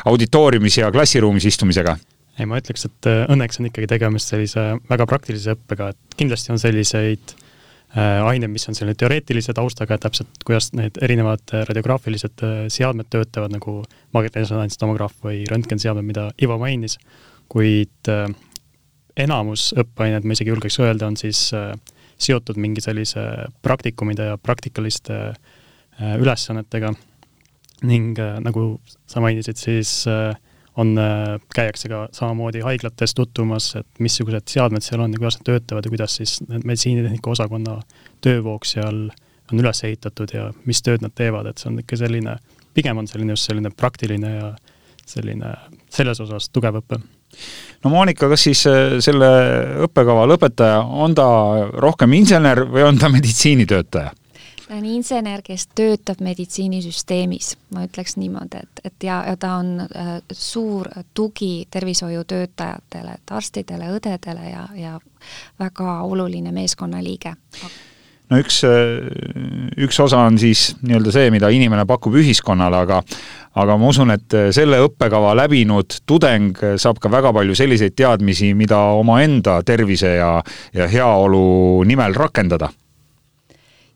auditooriumis 0.09 0.79
ja 0.81 0.93
klassiruumis 0.95 1.49
istumisega? 1.51 1.97
ei, 2.39 2.47
ma 2.47 2.61
ütleks, 2.61 2.87
et 2.87 3.09
õnneks 3.35 3.59
on 3.59 3.67
ikkagi 3.67 3.89
tegemist 3.91 4.31
sellise 4.31 4.71
väga 4.89 5.07
praktilise 5.11 5.57
õppega, 5.57 5.91
et 5.91 6.19
kindlasti 6.21 6.53
on 6.55 6.61
selliseid 6.63 7.33
äh, 7.35 8.23
aineid, 8.23 8.53
mis 8.53 8.69
on 8.71 8.79
selline 8.79 8.95
teoreetilise 8.99 9.55
taustaga, 9.59 9.97
et 9.97 10.05
täpselt 10.07 10.45
kuidas 10.47 10.71
need 10.79 11.01
erinevad 11.03 11.43
radiograafilised 11.67 12.45
äh, 12.47 12.61
seadmed 12.71 13.11
töötavad, 13.11 13.57
nagu 13.57 13.81
magnetresonantstomograaf 14.15 15.19
või 15.25 15.43
röntgenseadmed, 15.51 16.07
mida 16.07 16.29
Ivo 16.39 16.61
mainis, 16.63 16.95
kuid 17.51 18.13
äh, 18.13 18.29
enamus 19.19 19.73
õppeained, 19.75 20.23
ma 20.23 20.39
isegi 20.39 20.55
julgeks 20.55 20.79
öelda, 20.85 21.11
on 21.11 21.19
siis 21.19 21.49
äh, 21.59 21.73
seotud 22.23 22.59
mingi 22.59 22.83
sellise 22.83 23.25
praktikumide 23.67 24.31
ja 24.31 24.39
praktikaliste 24.39 25.19
äh, 25.33 25.57
ülesannetega 26.01 26.93
ning 27.89 28.19
äh, 28.19 28.39
nagu 28.43 28.81
sa 29.07 29.23
mainisid, 29.23 29.59
siis 29.61 30.07
on, 30.79 30.93
käiakse 31.55 31.89
ka 31.91 32.05
samamoodi 32.15 32.61
haiglates 32.63 33.15
tutvumas, 33.19 33.73
et 33.81 34.03
missugused 34.03 34.51
seadmed 34.51 34.85
seal 34.85 35.03
on 35.03 35.15
ja 35.15 35.19
kuidas 35.19 35.39
nad 35.41 35.49
töötavad 35.49 35.87
ja 35.87 35.91
kuidas 35.91 36.19
siis 36.21 36.37
meditsiinitehnika 36.49 37.31
osakonna 37.31 37.81
töövoog 38.23 38.67
seal 38.67 39.09
on 39.53 39.63
üles 39.63 39.83
ehitatud 39.85 40.35
ja 40.35 40.49
mis 40.69 40.83
tööd 40.87 41.03
nad 41.03 41.15
teevad, 41.19 41.49
et 41.51 41.59
see 41.59 41.71
on 41.73 41.79
ikka 41.83 41.99
selline, 41.99 42.37
pigem 42.77 43.01
on 43.01 43.09
selline 43.11 43.35
just 43.35 43.49
selline 43.51 43.73
praktiline 43.75 44.35
ja 44.35 44.51
selline 45.09 45.55
selles 45.91 46.21
osas 46.21 46.51
tugev 46.53 46.79
õpe 46.83 47.01
no 47.85 47.93
Monika, 47.93 48.29
kas 48.31 48.47
siis 48.49 48.65
äh, 48.71 48.99
selle 49.05 49.29
õppekava 49.87 50.27
lõpetaja, 50.31 50.81
on 50.83 51.15
ta 51.17 51.29
rohkem 51.81 52.15
insener 52.19 52.65
või 52.69 52.87
on 52.89 53.01
ta 53.01 53.11
meditsiinitöötaja? 53.13 54.13
Ta 54.69 54.75
on 54.77 54.85
insener, 54.85 55.43
kes 55.45 55.69
töötab 55.75 56.21
meditsiinisüsteemis, 56.25 57.55
ma 57.75 57.87
ütleks 57.89 58.19
niimoodi, 58.21 58.63
et, 58.63 58.81
et 58.85 59.09
ja, 59.09 59.23
ja 59.27 59.37
ta 59.41 59.55
on 59.63 59.81
äh, 59.81 60.15
suur 60.33 60.91
tugi 61.15 61.67
tervishoiutöötajatele, 61.71 63.19
et 63.19 63.33
arstidele, 63.33 63.93
õdedele 63.97 64.51
ja, 64.51 64.65
ja 64.77 64.97
väga 65.61 66.01
oluline 66.05 66.53
meeskonnaliige. 66.53 67.35
No 68.29 68.37
üks, 68.37 68.61
üks 69.81 70.01
osa 70.05 70.19
on 70.29 70.37
siis 70.37 70.75
nii-öelda 70.83 71.15
see, 71.15 71.31
mida 71.33 71.49
inimene 71.49 71.87
pakub 71.89 72.19
ühiskonnale, 72.21 72.83
aga 72.85 72.99
aga 73.59 73.77
ma 73.81 73.89
usun, 73.89 74.13
et 74.13 74.37
selle 74.55 74.83
õppekava 74.85 75.33
läbinud 75.35 75.97
tudeng 76.07 76.61
saab 76.79 77.01
ka 77.01 77.11
väga 77.11 77.33
palju 77.35 77.57
selliseid 77.57 77.97
teadmisi, 77.97 78.53
mida 78.55 78.79
omaenda 79.01 79.63
tervise 79.67 80.13
ja, 80.19 80.35
ja 80.77 80.91
heaolu 80.93 81.87
nimel 81.89 82.15
rakendada 82.15 82.69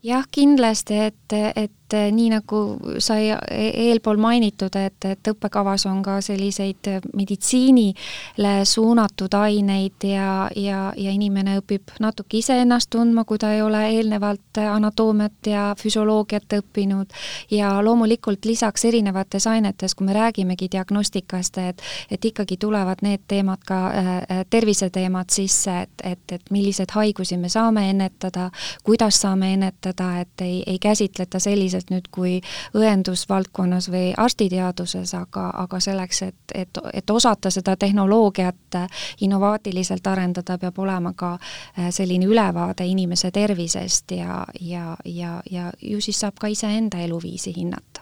jah, 0.03 0.25
kindlasti, 0.31 0.93
et, 1.09 1.33
et 1.55 1.71
eh, 1.93 2.09
nii 2.11 2.29
nagu 2.33 2.61
sai 3.03 3.29
e-, 3.31 3.71
eelpool 3.89 4.19
mainitud, 4.21 4.75
et, 4.79 4.99
et 5.05 5.31
õppekavas 5.33 5.87
on 5.89 6.01
ka 6.05 6.19
selliseid 6.21 6.89
meditsiinile 7.13 8.53
suunatud 8.67 9.33
aineid 9.37 10.07
ja, 10.07 10.49
ja, 10.55 10.81
ja 10.97 11.13
inimene 11.13 11.57
õpib 11.61 11.95
natuke 12.03 12.37
iseennast 12.39 12.89
tundma, 12.93 13.23
kui 13.23 13.39
ta 13.41 13.53
ei 13.53 13.61
ole 13.61 13.81
eelnevalt 13.95 14.61
anatoomiat 14.63 15.51
ja 15.51 15.65
füsioloogiat 15.79 16.57
õppinud. 16.59 17.13
Ja 17.51 17.75
loomulikult 17.83 18.45
lisaks 18.45 18.85
erinevates 18.85 19.47
ainetes, 19.47 19.95
kui 19.95 20.07
me 20.07 20.13
räägimegi 20.17 20.69
diagnostikast, 20.71 21.57
et 21.57 21.81
et 22.11 22.25
ikkagi 22.25 22.57
tulevad 22.57 23.01
need 23.01 23.23
teemad 23.27 23.63
ka 23.65 23.79
äh,, 23.87 24.45
terviseteemad 24.49 25.29
sisse, 25.31 25.81
et, 25.81 26.03
et, 26.03 26.31
et 26.31 26.51
milliseid 26.51 26.91
haigusi 26.93 27.37
me 27.37 27.49
saame 27.49 27.89
ennetada, 27.89 28.49
kuidas 28.83 29.21
saame 29.21 29.53
ennetada, 29.53 30.09
et 30.21 30.41
ei, 30.41 30.63
ei 30.67 30.79
käsitleta 30.79 31.39
selliselt 31.83 31.89
nüüd 31.91 32.07
kui 32.11 32.41
õendusvaldkonnas 32.73 33.89
või 33.91 34.13
arstiteaduses, 34.17 35.13
aga, 35.13 35.51
aga 35.63 35.79
selleks, 35.79 36.21
et, 36.21 36.35
et, 36.53 36.69
et 36.93 37.09
osata 37.09 37.49
seda 37.51 37.75
tehnoloogiat 37.75 38.77
innovaatiliselt 39.21 40.07
arendada, 40.07 40.57
peab 40.57 40.79
olema 40.79 41.13
ka 41.13 41.37
äh, 41.37 41.91
selline 41.91 42.25
ülevaade 42.25 42.85
inimese 42.85 43.31
tervisest 43.31 44.11
ja, 44.11 44.45
ja, 44.59 44.97
ja, 45.05 45.41
ja 45.51 45.71
ju 45.81 46.01
siis 46.01 46.19
saab 46.19 46.39
ka 46.39 46.47
iseenda 46.47 46.97
eluviisi 46.99 47.53
hinnata. 47.55 48.01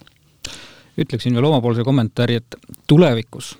ütleksin 0.97 1.33
veel 1.33 1.45
omapoolse 1.45 1.83
kommentaari, 1.83 2.35
et 2.35 2.55
tulevikus 2.87 3.57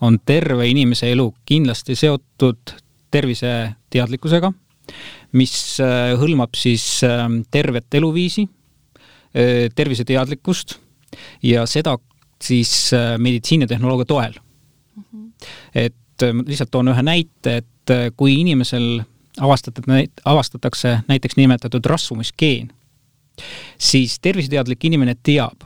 on 0.00 0.18
terve 0.24 0.68
inimese 0.68 1.10
elu 1.12 1.34
kindlasti 1.44 1.94
seotud 1.94 2.76
terviseteadlikkusega 3.10 4.52
mis 5.32 5.80
äh, 5.80 6.16
hõlmab 6.18 6.56
siis 6.58 7.02
tervet 7.50 7.94
eluviisi, 7.94 8.48
terviseteadlikkust 9.74 10.74
ja 11.42 11.66
seda 11.66 11.92
siis 12.42 12.90
meditsiinitehnoloogia 13.18 14.04
toel 14.04 14.32
mm. 14.96 15.02
-hmm. 15.02 15.32
et 15.74 16.24
lihtsalt 16.46 16.70
toon 16.70 16.88
ühe 16.90 17.02
näite, 17.02 17.56
et 17.56 18.14
kui 18.16 18.40
inimesel 18.40 19.02
avastatud, 19.40 19.84
avastatakse 20.24 20.98
näiteks 21.08 21.36
nimetatud 21.36 21.84
rasvumisgeen, 21.86 22.72
siis 23.78 24.18
terviseteadlik 24.20 24.84
inimene 24.84 25.14
teab, 25.22 25.64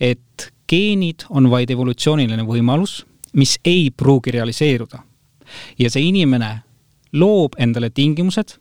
et 0.00 0.52
geenid 0.68 1.26
on 1.30 1.50
vaid 1.50 1.70
evolutsiooniline 1.70 2.44
võimalus, 2.46 3.04
mis 3.32 3.58
ei 3.64 3.90
pruugi 3.90 4.30
realiseeruda. 4.30 4.98
ja 5.78 5.90
see 5.90 6.02
inimene 6.02 6.62
loob 7.12 7.54
endale 7.58 7.90
tingimused 7.90 8.56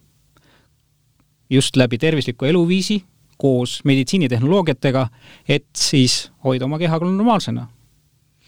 just 1.49 1.75
läbi 1.75 1.97
tervisliku 1.97 2.45
eluviisi 2.45 3.03
koos 3.37 3.79
meditsiinitehnoloogiatega, 3.83 5.07
et 5.47 5.67
siis 5.77 6.31
hoida 6.43 6.65
oma 6.65 6.79
keha 6.81 6.99
normaalsena. 7.03 7.67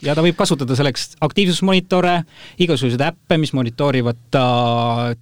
ja 0.02 0.14
ta 0.14 0.22
võib 0.22 0.36
kasutada 0.38 0.76
selleks 0.78 1.16
aktiivsusmonitore, 1.26 2.20
igasuguseid 2.62 3.02
äppe, 3.02 3.40
mis 3.42 3.54
monitoorivad 3.58 4.20
ta 4.32 4.44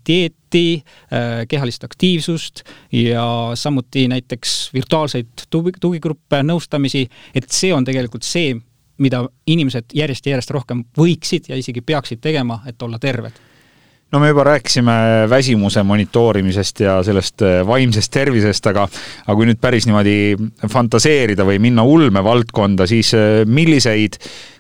dieeti, 0.08 0.84
äh, 1.14 1.46
kehalist 1.48 1.84
aktiivsust 1.84 2.64
ja 2.92 3.26
samuti 3.56 4.08
näiteks 4.12 4.74
virtuaalseid 4.74 5.48
tugi, 5.50 5.72
tugigruppe, 5.80 6.44
nõustamisi, 6.44 7.08
et 7.34 7.48
see 7.52 7.72
on 7.74 7.88
tegelikult 7.88 8.28
see, 8.28 8.56
mida 9.00 9.24
inimesed 9.48 9.96
järjest 9.96 10.26
ja 10.26 10.36
järjest 10.36 10.52
rohkem 10.52 10.84
võiksid 10.98 11.50
ja 11.50 11.56
isegi 11.56 11.82
peaksid 11.82 12.20
tegema, 12.24 12.62
et 12.68 12.82
olla 12.82 13.00
terved 13.00 13.55
no 14.16 14.20
me 14.20 14.30
juba 14.32 14.44
rääkisime 14.48 14.94
väsimuse 15.30 15.84
monitoorimisest 15.84 16.80
ja 16.80 17.04
sellest 17.04 17.42
äh, 17.44 17.68
vaimsest 17.68 18.12
tervisest, 18.16 18.68
aga 18.72 18.86
aga 18.88 19.36
kui 19.36 19.48
nüüd 19.50 19.60
päris 19.60 19.88
niimoodi 19.90 20.38
fantaseerida 20.72 21.44
või 21.44 21.60
minna 21.60 21.84
ulmevaldkonda, 21.84 22.88
siis 22.88 23.12
äh, 23.18 23.42
milliseid 23.44 24.16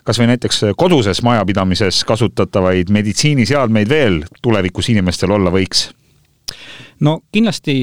kas 0.05 0.19
või 0.19 0.27
näiteks 0.33 0.59
koduses 0.77 1.23
majapidamises 1.23 2.03
kasutatavaid 2.05 2.91
meditsiiniseadmeid 2.91 3.89
veel 3.89 4.19
tulevikus 4.43 4.91
inimestel 4.91 5.31
olla 5.37 5.53
võiks? 5.55 5.87
no 6.99 7.21
kindlasti, 7.31 7.77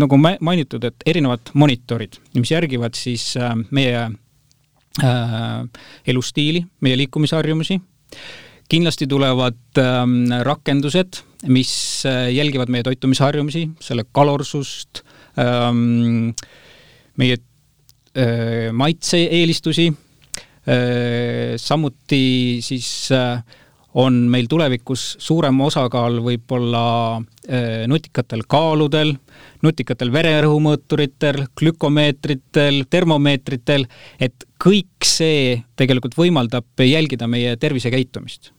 nagu 0.00 0.16
mainitud, 0.18 0.88
et 0.88 1.04
erinevad 1.06 1.52
monitorid, 1.52 2.16
mis 2.38 2.54
järgivad 2.54 2.96
siis 2.96 3.34
äh, 3.36 3.52
meie 3.76 4.06
äh, 4.08 5.12
elustiili, 6.06 6.64
meie 6.80 6.96
liikumisharjumusi 7.04 7.80
kindlasti 8.70 9.06
tulevad 9.10 9.58
ähm, 9.78 10.30
rakendused, 10.46 11.20
mis 11.52 12.04
äh, 12.08 12.30
jälgivad 12.34 12.72
meie 12.72 12.82
toitumisharjumusi, 12.86 13.66
selle 13.80 14.06
kalorsust 14.12 15.02
ähm,, 15.38 16.32
meie 17.20 17.38
äh, 18.16 18.70
maitse-eelistusi 18.72 19.90
äh,, 19.90 21.54
samuti 21.60 22.60
siis 22.64 23.10
äh, 23.12 23.42
on 23.94 24.16
meil 24.30 24.48
tulevikus 24.50 25.14
suurem 25.22 25.60
osakaal 25.66 26.18
võib-olla 26.24 26.84
äh, 27.18 27.84
nutikatel 27.90 28.42
kaaludel, 28.50 29.14
nutikatel 29.62 30.10
vererõhumõõturitel, 30.14 31.44
glükomeetritel, 31.58 32.82
termomeetritel, 32.90 33.86
et 34.18 34.48
kõik 34.62 35.06
see 35.06 35.62
tegelikult 35.78 36.18
võimaldab 36.18 36.84
jälgida 36.84 37.30
meie 37.30 37.56
tervisekäitumist 37.60 38.54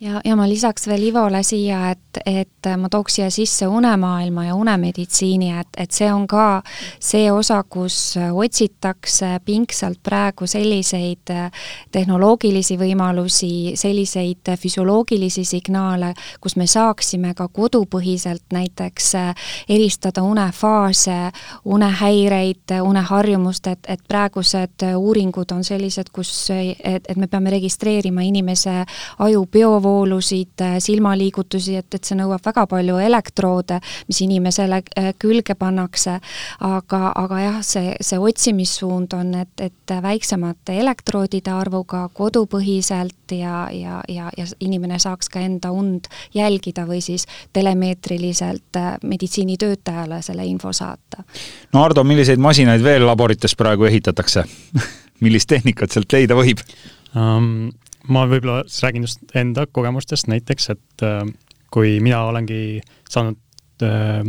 ja, 0.00 0.20
ja 0.24 0.36
ma 0.36 0.48
lisaks 0.48 0.86
veel 0.88 1.06
Ivole 1.08 1.40
siia, 1.46 1.90
et, 1.90 2.18
et 2.26 2.68
ma 2.76 2.88
tooks 2.92 3.16
siia 3.16 3.30
sisse 3.32 3.66
unemaailma 3.66 4.44
ja 4.46 4.54
unemeditsiini, 4.54 5.50
et, 5.60 5.68
et 5.76 5.92
see 5.92 6.08
on 6.12 6.26
ka 6.28 6.60
see 7.00 7.30
osa, 7.32 7.62
kus 7.68 8.16
otsitakse 8.32 9.38
pingsalt 9.44 10.02
praegu 10.04 10.46
selliseid 10.46 11.32
tehnoloogilisi 11.92 12.76
võimalusi, 12.80 13.50
selliseid 13.76 14.52
füsioloogilisi 14.60 15.44
signaale, 15.48 16.12
kus 16.40 16.56
me 16.60 16.66
saaksime 16.68 17.32
ka 17.34 17.48
kodupõhiselt 17.48 18.52
näiteks 18.52 19.12
eristada 19.68 20.22
unefaase, 20.22 21.16
unehäireid, 21.64 22.76
uneharjumust, 22.82 23.72
et, 23.72 23.88
et 23.88 24.04
praegused 24.08 24.84
uuringud 24.96 25.56
on 25.56 25.64
sellised, 25.64 26.12
kus, 26.12 26.50
et, 26.52 27.08
et 27.08 27.16
me 27.16 27.30
peame 27.32 27.50
registreerima 27.56 28.26
inimese 28.26 28.82
aju 29.24 29.46
biovoogu, 29.52 29.85
peavoolusid, 29.86 30.60
äh, 30.60 30.76
silmaliigutusi, 30.78 31.76
et, 31.76 31.94
et 31.94 32.04
see 32.04 32.16
nõuab 32.18 32.42
väga 32.44 32.66
palju 32.66 32.98
elektroode, 33.02 33.78
mis 34.08 34.20
inimesele 34.24 34.80
äh, 34.98 35.12
külge 35.18 35.54
pannakse, 35.58 36.18
aga, 36.60 37.12
aga 37.14 37.40
jah, 37.40 37.60
see, 37.62 37.94
see 38.00 38.18
otsimissuund 38.18 39.14
on, 39.16 39.34
et, 39.42 39.54
et 39.60 39.94
väiksemate 40.02 40.78
elektroodide 40.80 41.52
arvuga 41.54 42.06
kodupõhiselt 42.12 43.36
ja, 43.36 43.68
ja, 43.72 44.00
ja, 44.08 44.30
ja 44.36 44.46
inimene 44.60 44.98
saaks 44.98 45.30
ka 45.30 45.40
enda 45.40 45.70
und 45.70 46.10
jälgida 46.34 46.86
või 46.86 47.00
siis 47.04 47.26
telemeetriliselt 47.52 48.80
äh, 48.80 48.92
meditsiinitöötajale 49.02 50.22
selle 50.22 50.46
info 50.46 50.72
saata. 50.72 51.22
no 51.72 51.84
Ardo, 51.84 52.04
milliseid 52.04 52.42
masinaid 52.42 52.82
veel 52.82 53.06
laborites 53.06 53.56
praegu 53.56 53.86
ehitatakse 53.86 54.44
millist 55.24 55.48
tehnikat 55.48 55.94
sealt 55.94 56.12
leida 56.12 56.38
võib 56.38 56.62
um,? 57.14 57.68
Ma 58.08 58.24
võib-olla 58.30 58.62
räägin 58.66 59.06
just 59.06 59.22
enda 59.36 59.66
kogemustest 59.66 60.30
näiteks, 60.30 60.70
et 60.74 61.04
äh, 61.06 61.22
kui 61.74 61.98
mina 62.04 62.22
olengi 62.28 62.80
saanud 63.10 63.84
äh, 63.84 64.24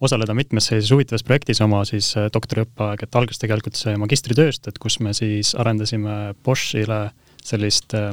osaleda 0.00 0.34
mitmes 0.34 0.70
sellises 0.70 0.92
huvitavas 0.94 1.24
projektis 1.26 1.60
oma 1.64 1.82
siis 1.88 2.10
äh, 2.16 2.28
doktoriõppeaeg, 2.34 3.04
et 3.04 3.18
algas 3.18 3.42
tegelikult 3.42 3.78
see 3.78 3.96
magistritööst, 3.98 4.70
et 4.70 4.78
kus 4.82 5.00
me 5.04 5.14
siis 5.16 5.54
arendasime 5.58 6.34
Boschile 6.44 7.08
sellist 7.44 7.94
äh, 7.98 8.10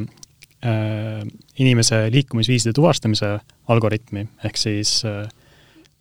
äh, 0.66 1.24
inimese 1.62 2.06
liikumisviiside 2.12 2.74
tuvastamise 2.76 3.38
algoritmi, 3.72 4.28
ehk 4.46 4.58
siis 4.60 4.98
äh, 5.06 5.26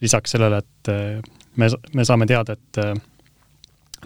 lisaks 0.04 0.36
sellele, 0.36 0.62
et 0.64 0.92
äh, 0.92 1.34
me, 1.56 1.70
me 1.94 2.06
saame 2.06 2.28
teada, 2.30 2.56
et 2.56 2.80
äh, 2.82 2.94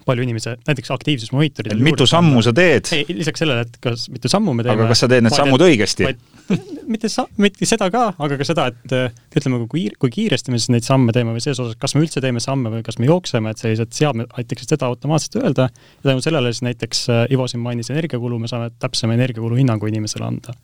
palju 0.07 0.25
inimese, 0.25 0.57
näiteks 0.69 0.91
aktiivsusmonitoridel 0.95 1.81
mitu 1.85 2.07
sammu 2.09 2.43
sa 2.45 2.53
teed? 2.57 2.91
ei, 2.97 3.07
lisaks 3.21 3.45
sellele, 3.45 3.67
et 3.67 3.79
kas 3.83 4.09
mitu 4.13 4.31
sammu 4.31 4.55
me 4.57 4.67
teeme 4.67 4.83
aga 4.83 4.91
kas 4.93 5.05
sa 5.05 5.09
teed 5.11 5.27
need 5.27 5.37
sammud 5.37 5.65
õigesti? 5.65 6.09
mitte 6.93 7.11
sa-, 7.13 7.27
mitte 7.41 7.69
seda 7.69 7.89
ka, 7.93 8.05
aga 8.25 8.39
ka 8.41 8.47
seda, 8.47 8.69
et 8.73 9.39
ütleme, 9.39 9.61
kui, 9.71 9.87
kui 10.01 10.13
kiiresti 10.15 10.53
me 10.53 10.61
siis 10.61 10.73
neid 10.73 10.87
samme 10.87 11.15
teeme 11.17 11.35
või 11.37 11.43
selles 11.45 11.61
osas, 11.65 11.79
kas 11.81 11.95
me 11.97 12.03
üldse 12.05 12.23
teeme 12.25 12.43
samme 12.43 12.73
või 12.73 12.85
kas 12.87 13.01
me 13.01 13.09
jookseme, 13.09 13.53
et 13.53 13.63
sellised 13.63 13.93
seadmed 13.97 14.33
aitaksid 14.41 14.75
seda 14.75 14.89
automaatselt 14.89 15.41
öelda 15.43 15.69
ja 15.71 16.11
tänu 16.11 16.25
sellele 16.25 16.53
siis 16.53 16.65
näiteks 16.69 17.03
äh, 17.13 17.25
Ivo 17.35 17.49
siin 17.51 17.65
mainis 17.65 17.93
energiakulu, 17.93 18.39
me 18.41 18.51
saame 18.51 18.71
täpsema 18.81 19.17
energiakulu 19.19 19.59
hinnangu 19.61 19.91
inimesele 19.91 20.29
anda. 20.29 20.55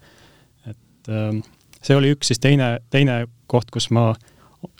et 0.70 1.12
ähm, 1.12 1.42
see 1.84 1.96
oli 1.96 2.14
üks 2.14 2.32
siis 2.32 2.40
teine, 2.40 2.78
teine 2.90 3.24
koht, 3.50 3.70
kus 3.74 3.90
ma 3.92 4.12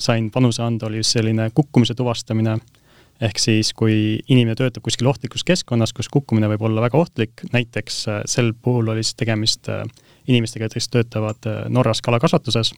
sain 0.01 0.31
panuse 0.33 0.63
anda, 0.65 0.89
oli 0.89 1.03
just 1.03 1.17
selline 1.17 1.51
kukkumise 1.55 1.95
tuvastamine 1.95 2.57
ehk 3.23 3.39
siis, 3.39 3.71
kui 3.77 4.19
inimene 4.29 4.57
töötab 4.59 4.85
kuskil 4.85 5.09
ohtlikus 5.11 5.45
keskkonnas, 5.47 5.95
kus 5.95 6.11
kukkumine 6.13 6.49
võib 6.51 6.65
olla 6.67 6.83
väga 6.85 6.99
ohtlik, 6.99 7.45
näiteks 7.55 8.01
äh, 8.11 8.23
sel 8.31 8.53
puhul 8.55 8.91
oli 8.93 9.05
siis 9.05 9.19
tegemist 9.21 9.71
äh, 9.73 9.85
inimestega, 10.31 10.69
kes 10.73 10.91
töötavad 10.91 11.51
äh, 11.51 11.65
Norras 11.73 12.03
kalakasvatuses. 12.05 12.75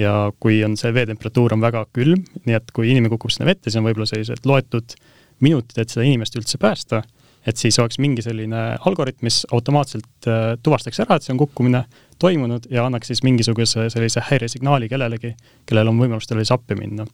Ja 0.00 0.30
kui 0.40 0.62
on 0.64 0.78
see 0.80 0.88
veetemperatuur 0.96 1.52
on 1.52 1.60
väga 1.60 1.82
külm, 1.92 2.22
nii 2.46 2.54
et 2.56 2.70
kui 2.72 2.88
inimene 2.88 3.12
kukub 3.12 3.32
sinna 3.32 3.50
vette, 3.50 3.68
siis 3.68 3.76
on 3.76 3.84
võib-olla 3.84 4.08
sellised 4.08 4.46
loetud 4.48 4.94
minutid, 5.44 5.82
et 5.82 5.92
seda 5.92 6.06
inimest 6.06 6.38
üldse 6.40 6.56
päästa, 6.62 7.02
et 7.44 7.60
siis 7.60 7.76
oleks 7.82 7.98
mingi 8.00 8.24
selline 8.24 8.62
algoritm, 8.88 9.26
mis 9.28 9.42
automaatselt 9.52 10.28
tuvastaks 10.64 11.02
ära, 11.04 11.18
et 11.18 11.26
see 11.26 11.34
on 11.34 11.42
kukkumine 11.42 11.82
toimunud 12.22 12.70
ja 12.72 12.86
annaks 12.88 13.12
siis 13.12 13.20
mingisuguse 13.26 13.90
sellise 13.92 14.24
häiresignaali 14.30 14.88
kellelegi, 14.88 15.34
kellel 15.68 15.92
on 15.92 16.00
võimalus 16.00 16.30
talle 16.30 16.46
siis 16.46 16.54
appi 16.56 16.78
minna 16.78 17.04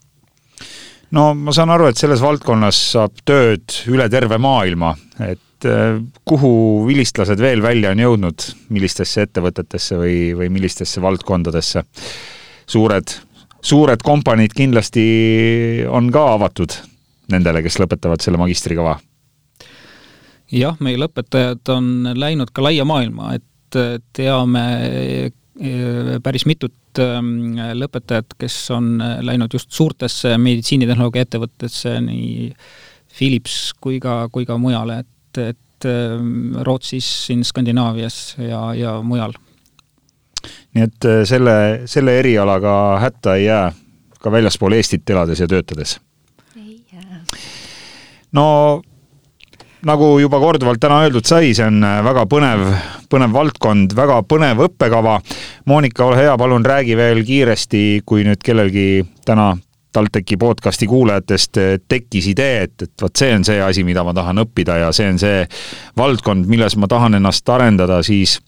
no 1.16 1.28
ma 1.34 1.54
saan 1.56 1.72
aru, 1.72 1.88
et 1.90 2.00
selles 2.00 2.22
valdkonnas 2.24 2.80
saab 2.94 3.20
tööd 3.28 3.82
üle 3.92 4.08
terve 4.12 4.38
maailma, 4.42 4.94
et 5.24 5.68
äh, 5.68 6.00
kuhu 6.28 6.52
vilistlased 6.88 7.40
veel 7.40 7.62
välja 7.64 7.94
on 7.94 8.02
jõudnud, 8.04 8.48
millistesse 8.74 9.26
ettevõtetesse 9.28 9.98
või, 10.00 10.18
või 10.38 10.52
millistesse 10.58 11.02
valdkondadesse? 11.04 11.84
suured, 12.68 13.14
suured 13.64 14.02
kompaniid 14.04 14.52
kindlasti 14.52 15.04
on 15.88 16.10
ka 16.12 16.26
avatud 16.34 16.74
nendele, 17.32 17.62
kes 17.64 17.78
lõpetavad 17.80 18.20
selle 18.20 18.40
magistrikava? 18.40 18.98
jah, 20.52 20.76
meie 20.84 21.00
lõpetajad 21.00 21.72
on 21.72 22.10
läinud 22.16 22.52
ka 22.52 22.64
laia 22.64 22.84
maailma, 22.88 23.34
et 23.36 23.78
teame 24.16 24.64
e, 24.84 25.30
päris 26.22 26.44
mitut 26.46 27.00
ähm, 27.02 27.56
lõpetajat, 27.74 28.36
kes 28.38 28.56
on 28.70 29.00
läinud 29.26 29.54
just 29.56 29.72
suurtesse 29.74 30.36
meditsiinitehnoloogia 30.38 31.26
ettevõtetesse, 31.26 31.96
nii 32.04 32.52
Philips 33.18 33.72
kui 33.80 33.98
ka, 34.02 34.28
kui 34.32 34.46
ka 34.46 34.58
mujale, 34.60 35.00
et, 35.02 35.40
et 35.42 35.88
ähm, 35.90 36.54
Rootsis, 36.66 37.08
siin 37.26 37.44
Skandinaavias 37.44 38.36
ja, 38.38 38.62
ja 38.78 38.98
mujal. 39.02 39.34
nii 40.74 40.84
et 40.86 41.08
äh, 41.10 41.22
selle, 41.26 41.56
selle 41.90 42.18
erialaga 42.20 42.72
hätta 43.02 43.34
ei 43.36 43.48
jää 43.48 43.72
ka 44.22 44.30
väljaspool 44.32 44.76
Eestit 44.78 45.10
elades 45.10 45.40
ja 45.40 45.48
töötades? 45.50 45.98
ei 46.56 46.84
jää. 46.92 47.24
no 48.32 48.82
nagu 49.86 50.18
juba 50.18 50.40
korduvalt 50.42 50.80
täna 50.82 51.02
öeldud 51.04 51.26
sai, 51.28 51.52
see 51.54 51.66
on 51.68 51.82
äh, 51.86 52.00
väga 52.06 52.24
põnev, 52.30 52.64
põnev 53.10 53.34
valdkond, 53.34 53.94
väga 53.98 54.20
põnev 54.28 54.64
õppekava. 54.66 55.18
Monika, 55.70 56.08
ole 56.08 56.24
hea, 56.24 56.34
palun 56.40 56.66
räägi 56.66 56.96
veel 56.98 57.22
kiiresti, 57.26 58.02
kui 58.08 58.26
nüüd 58.26 58.42
kellelgi 58.44 59.04
täna 59.28 59.52
TalTechi 59.94 60.36
podcasti 60.40 60.88
kuulajatest 60.90 61.60
äh, 61.62 61.76
tekkis 61.88 62.30
idee, 62.32 62.66
et, 62.66 62.88
et 62.88 63.04
vot 63.04 63.22
see 63.22 63.30
on 63.36 63.46
see 63.46 63.60
asi, 63.62 63.86
mida 63.86 64.04
ma 64.06 64.14
tahan 64.16 64.42
õppida 64.44 64.80
ja 64.82 64.92
see 64.96 65.08
on 65.12 65.22
see 65.22 65.44
valdkond, 65.98 66.48
milles 66.50 66.76
ma 66.76 66.90
tahan 66.90 67.20
ennast 67.20 67.48
arendada, 67.54 68.02
siis 68.06 68.38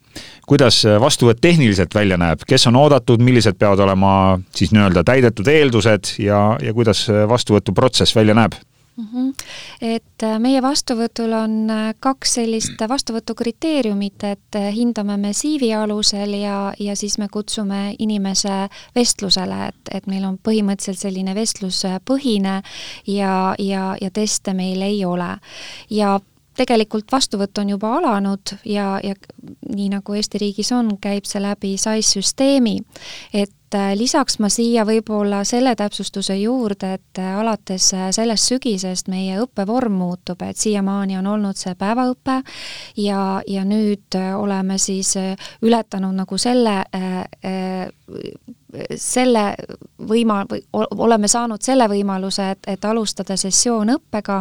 kuidas 0.51 0.83
vastuvõtt 0.99 1.39
tehniliselt 1.39 1.95
välja 1.95 2.17
näeb, 2.19 2.43
kes 2.49 2.67
on 2.67 2.77
oodatud, 2.81 3.23
millised 3.23 3.55
peavad 3.55 3.79
olema 3.85 4.13
siis 4.57 4.73
nii-öelda 4.75 5.05
täidetud 5.07 5.47
eeldused 5.47 6.17
ja, 6.19 6.41
ja 6.59 6.75
kuidas 6.75 7.05
vastuvõtuprotsess 7.31 8.19
välja 8.19 8.35
näeb? 8.35 8.59
Mm. 9.01 9.09
-hmm. 9.13 9.35
et 9.81 10.23
äh, 10.23 10.39
meie 10.39 10.63
vastuvõtul 10.63 11.33
on 11.33 11.71
äh, 11.71 11.95
kaks 12.01 12.35
sellist 12.35 12.81
vastuvõtukriteeriumit, 12.89 14.25
et 14.25 14.57
äh, 14.57 14.71
hindame 14.75 15.17
me 15.17 15.33
CV 15.33 15.73
alusel 15.77 16.35
ja, 16.35 16.73
ja 16.79 16.97
siis 16.97 17.19
me 17.19 17.29
kutsume 17.29 17.95
inimese 17.99 18.69
vestlusele, 18.95 19.67
et, 19.69 19.95
et 19.95 20.07
meil 20.07 20.25
on 20.25 20.39
põhimõtteliselt 20.39 20.99
selline 20.99 21.35
vestluspõhine 21.35 22.63
ja, 23.07 23.55
ja, 23.59 23.97
ja 24.01 24.11
teste 24.11 24.55
meil 24.55 24.83
ei 24.83 25.05
ole. 25.05 25.37
ja 25.91 26.21
tegelikult 26.57 27.13
vastuvõtt 27.13 27.59
on 27.59 27.71
juba 27.73 27.95
alanud 27.97 28.53
ja, 28.65 28.99
ja 29.03 29.15
nii 29.69 29.89
nagu 29.95 30.15
Eesti 30.15 30.39
riigis 30.43 30.73
on, 30.77 30.97
käib 31.01 31.25
see 31.25 31.41
läbi 31.43 31.77
SAIS 31.79 32.13
süsteemi, 32.19 32.81
et 33.33 33.53
lisaks 33.95 34.39
ma 34.43 34.49
siia 34.53 34.85
võib-olla 34.89 35.43
selle 35.49 35.75
täpsustuse 35.79 36.37
juurde, 36.41 36.95
et 36.99 37.21
äh, 37.23 37.39
alates 37.41 37.93
äh, 37.95 38.09
sellest 38.15 38.51
sügisest 38.51 39.11
meie 39.13 39.39
õppevorm 39.43 39.99
muutub, 40.01 40.43
et 40.43 40.59
siiamaani 40.59 41.19
on 41.21 41.31
olnud 41.35 41.59
see 41.61 41.75
päevaõpe 41.79 42.41
ja, 43.01 43.41
ja 43.47 43.65
nüüd 43.65 44.19
oleme 44.37 44.79
siis 44.79 45.15
ületanud 45.63 46.17
nagu 46.17 46.39
selle 46.39 46.81
selle 48.97 49.43
võima-, 50.09 50.45
või 50.51 50.63
oleme 50.73 51.29
saanud 51.29 51.63
selle 51.63 51.87
võimaluse, 51.91 52.51
et, 52.55 52.69
et 52.75 52.85
alustada 52.85 53.37
sessioon 53.41 53.95
õppega 53.97 54.41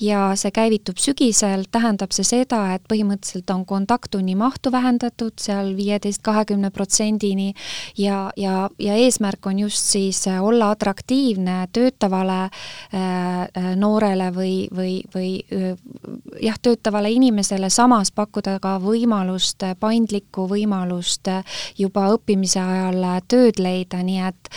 ja 0.00 0.26
see 0.38 0.52
käivitub 0.54 1.00
sügisel, 1.00 1.66
tähendab 1.72 2.14
see 2.14 2.26
seda, 2.26 2.60
et 2.74 2.84
põhimõtteliselt 2.90 3.50
on 3.54 3.64
kontakttunni 3.68 4.36
mahtu 4.38 4.72
vähendatud 4.72 5.38
seal 5.40 5.74
viieteist, 5.76 6.22
kahekümne 6.24 6.70
protsendini 6.74 7.52
ja, 7.98 8.28
ja, 8.36 8.53
ja 8.78 8.96
eesmärk 8.98 9.46
on 9.46 9.58
just 9.58 9.92
siis 9.94 10.24
olla 10.40 10.70
atraktiivne 10.74 11.68
töötavale 11.72 12.38
äh, 12.44 13.74
noorele 13.76 14.30
või, 14.34 14.54
või, 14.76 14.96
või 15.14 15.30
äh, 15.52 15.74
jah, 16.42 16.58
töötavale 16.62 17.10
inimesele, 17.14 17.70
samas 17.70 18.12
pakkuda 18.12 18.58
ka 18.62 18.76
võimalust, 18.82 19.64
paindlikku 19.80 20.48
võimalust 20.50 21.30
juba 21.78 22.08
õppimise 22.14 22.60
ajal 22.60 23.02
tööd 23.28 23.60
leida, 23.62 24.02
nii 24.02 24.22
et 24.28 24.54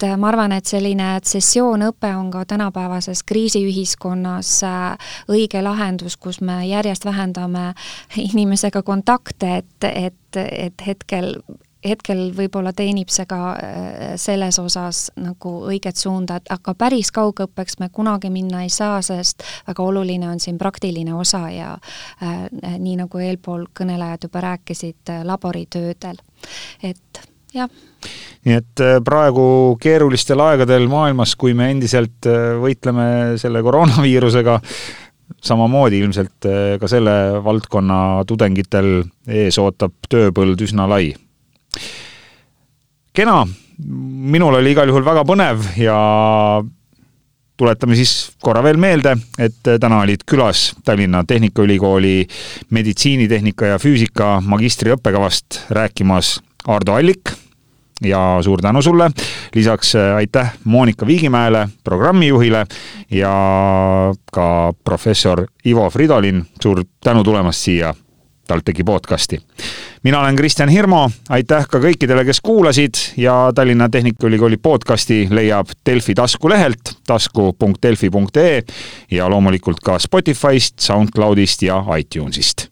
et 0.00 0.08
äh, 0.08 0.16
ma 0.16 0.30
arvan, 0.30 0.52
et 0.56 0.68
selline 0.68 1.08
sessioonõpe 1.26 2.10
on 2.16 2.30
ka 2.32 2.44
tänapäevases 2.48 3.22
kriisiühiskonnas 3.28 4.52
äh, 4.64 5.12
õige 5.28 5.62
lahendus, 5.62 6.16
kus 6.16 6.40
me 6.40 6.62
järjest 6.68 7.04
vähendame 7.04 7.72
inimesega 8.30 8.82
kontakte, 8.82 9.56
et, 9.62 9.90
et, 9.90 10.40
et 10.40 10.86
hetkel 10.86 11.36
hetkel 11.84 12.30
võib-olla 12.36 12.72
teenib 12.76 13.08
see 13.12 13.26
ka 13.30 13.40
äh, 13.54 14.16
selles 14.20 14.58
osas 14.58 15.08
nagu 15.20 15.54
õiget 15.70 15.96
suunda, 16.00 16.40
et 16.40 16.52
aga 16.52 16.74
päris 16.74 17.12
kaugõppeks 17.16 17.80
me 17.80 17.90
kunagi 17.92 18.30
minna 18.30 18.64
ei 18.66 18.72
saa, 18.72 19.00
sest 19.02 19.44
väga 19.68 19.82
oluline 19.82 20.28
on 20.28 20.40
siin 20.40 20.58
praktiline 20.58 21.14
osa 21.14 21.46
ja 21.50 21.72
äh, 22.22 22.46
nii 22.78 22.98
nagu 23.04 23.18
eelpool 23.18 23.68
kõnelejad 23.76 24.28
juba 24.28 24.44
rääkisid, 24.50 25.16
laboritöödel. 25.24 26.20
et 26.82 27.26
jah 27.54 27.70
nii 28.46 28.56
et 28.56 28.82
äh, 28.84 28.98
praegu 29.04 29.76
keerulistel 29.82 30.40
aegadel 30.44 30.88
maailmas, 30.90 31.34
kui 31.36 31.54
me 31.56 31.70
endiselt 31.74 32.28
äh, 32.28 32.54
võitleme 32.60 33.38
selle 33.40 33.62
koroonaviirusega, 33.66 34.58
samamoodi 35.44 36.00
ilmselt 36.04 36.48
äh, 36.48 36.76
ka 36.80 36.90
selle 36.90 37.16
valdkonna 37.44 38.00
tudengitel 38.28 39.02
ees 39.28 39.60
ootab 39.60 39.96
tööpõld 40.10 40.64
üsna 40.66 40.88
lai. 40.90 41.12
Kena, 43.12 43.46
minul 44.34 44.54
oli 44.60 44.74
igal 44.74 44.88
juhul 44.90 45.04
väga 45.04 45.24
põnev 45.26 45.64
ja 45.80 45.96
tuletame 47.60 47.96
siis 47.98 48.30
korra 48.40 48.62
veel 48.64 48.80
meelde, 48.80 49.16
et 49.38 49.60
täna 49.60 50.00
olid 50.04 50.24
külas 50.28 50.70
Tallinna 50.84 51.24
Tehnikaülikooli 51.28 52.24
meditsiinitehnika 52.72 53.74
ja 53.74 53.78
füüsika 53.82 54.38
magistriõppekavast 54.46 55.66
rääkimas 55.76 56.38
Ardo 56.68 56.96
Allik. 56.96 57.34
Ja 58.00 58.38
suur 58.40 58.62
tänu 58.64 58.80
sulle. 58.82 59.10
lisaks 59.54 59.94
äh, 59.94 60.16
aitäh 60.16 60.54
Monika 60.64 61.06
Viigimäele, 61.06 61.68
programmijuhile 61.84 62.66
ja 63.10 63.32
ka 64.32 64.72
professor 64.84 65.46
Ivo 65.66 65.90
Fridolin, 65.90 66.46
suur 66.62 66.84
tänu 67.04 67.24
tulemast 67.24 67.60
siia 67.60 67.94
TalTechi 68.50 68.84
podcasti. 68.84 69.42
mina 70.02 70.20
olen 70.20 70.36
Kristjan 70.36 70.68
Hirmu, 70.68 71.10
aitäh 71.28 71.68
ka 71.70 71.78
kõikidele, 71.78 72.24
kes 72.26 72.40
kuulasid 72.42 72.98
ja 73.16 73.52
Tallinna 73.54 73.86
Tehnikaülikooli 73.88 74.56
podcasti 74.56 75.28
leiab 75.30 75.70
Delfi 75.86 76.14
taskulehelt 76.18 76.96
tasku.delfi.ee 77.06 78.62
ja 79.10 79.30
loomulikult 79.30 79.78
ka 79.84 79.98
Spotify'st, 79.98 80.82
SoundCloud'ist 80.82 81.62
ja 81.62 81.78
iTunes'ist. 81.98 82.66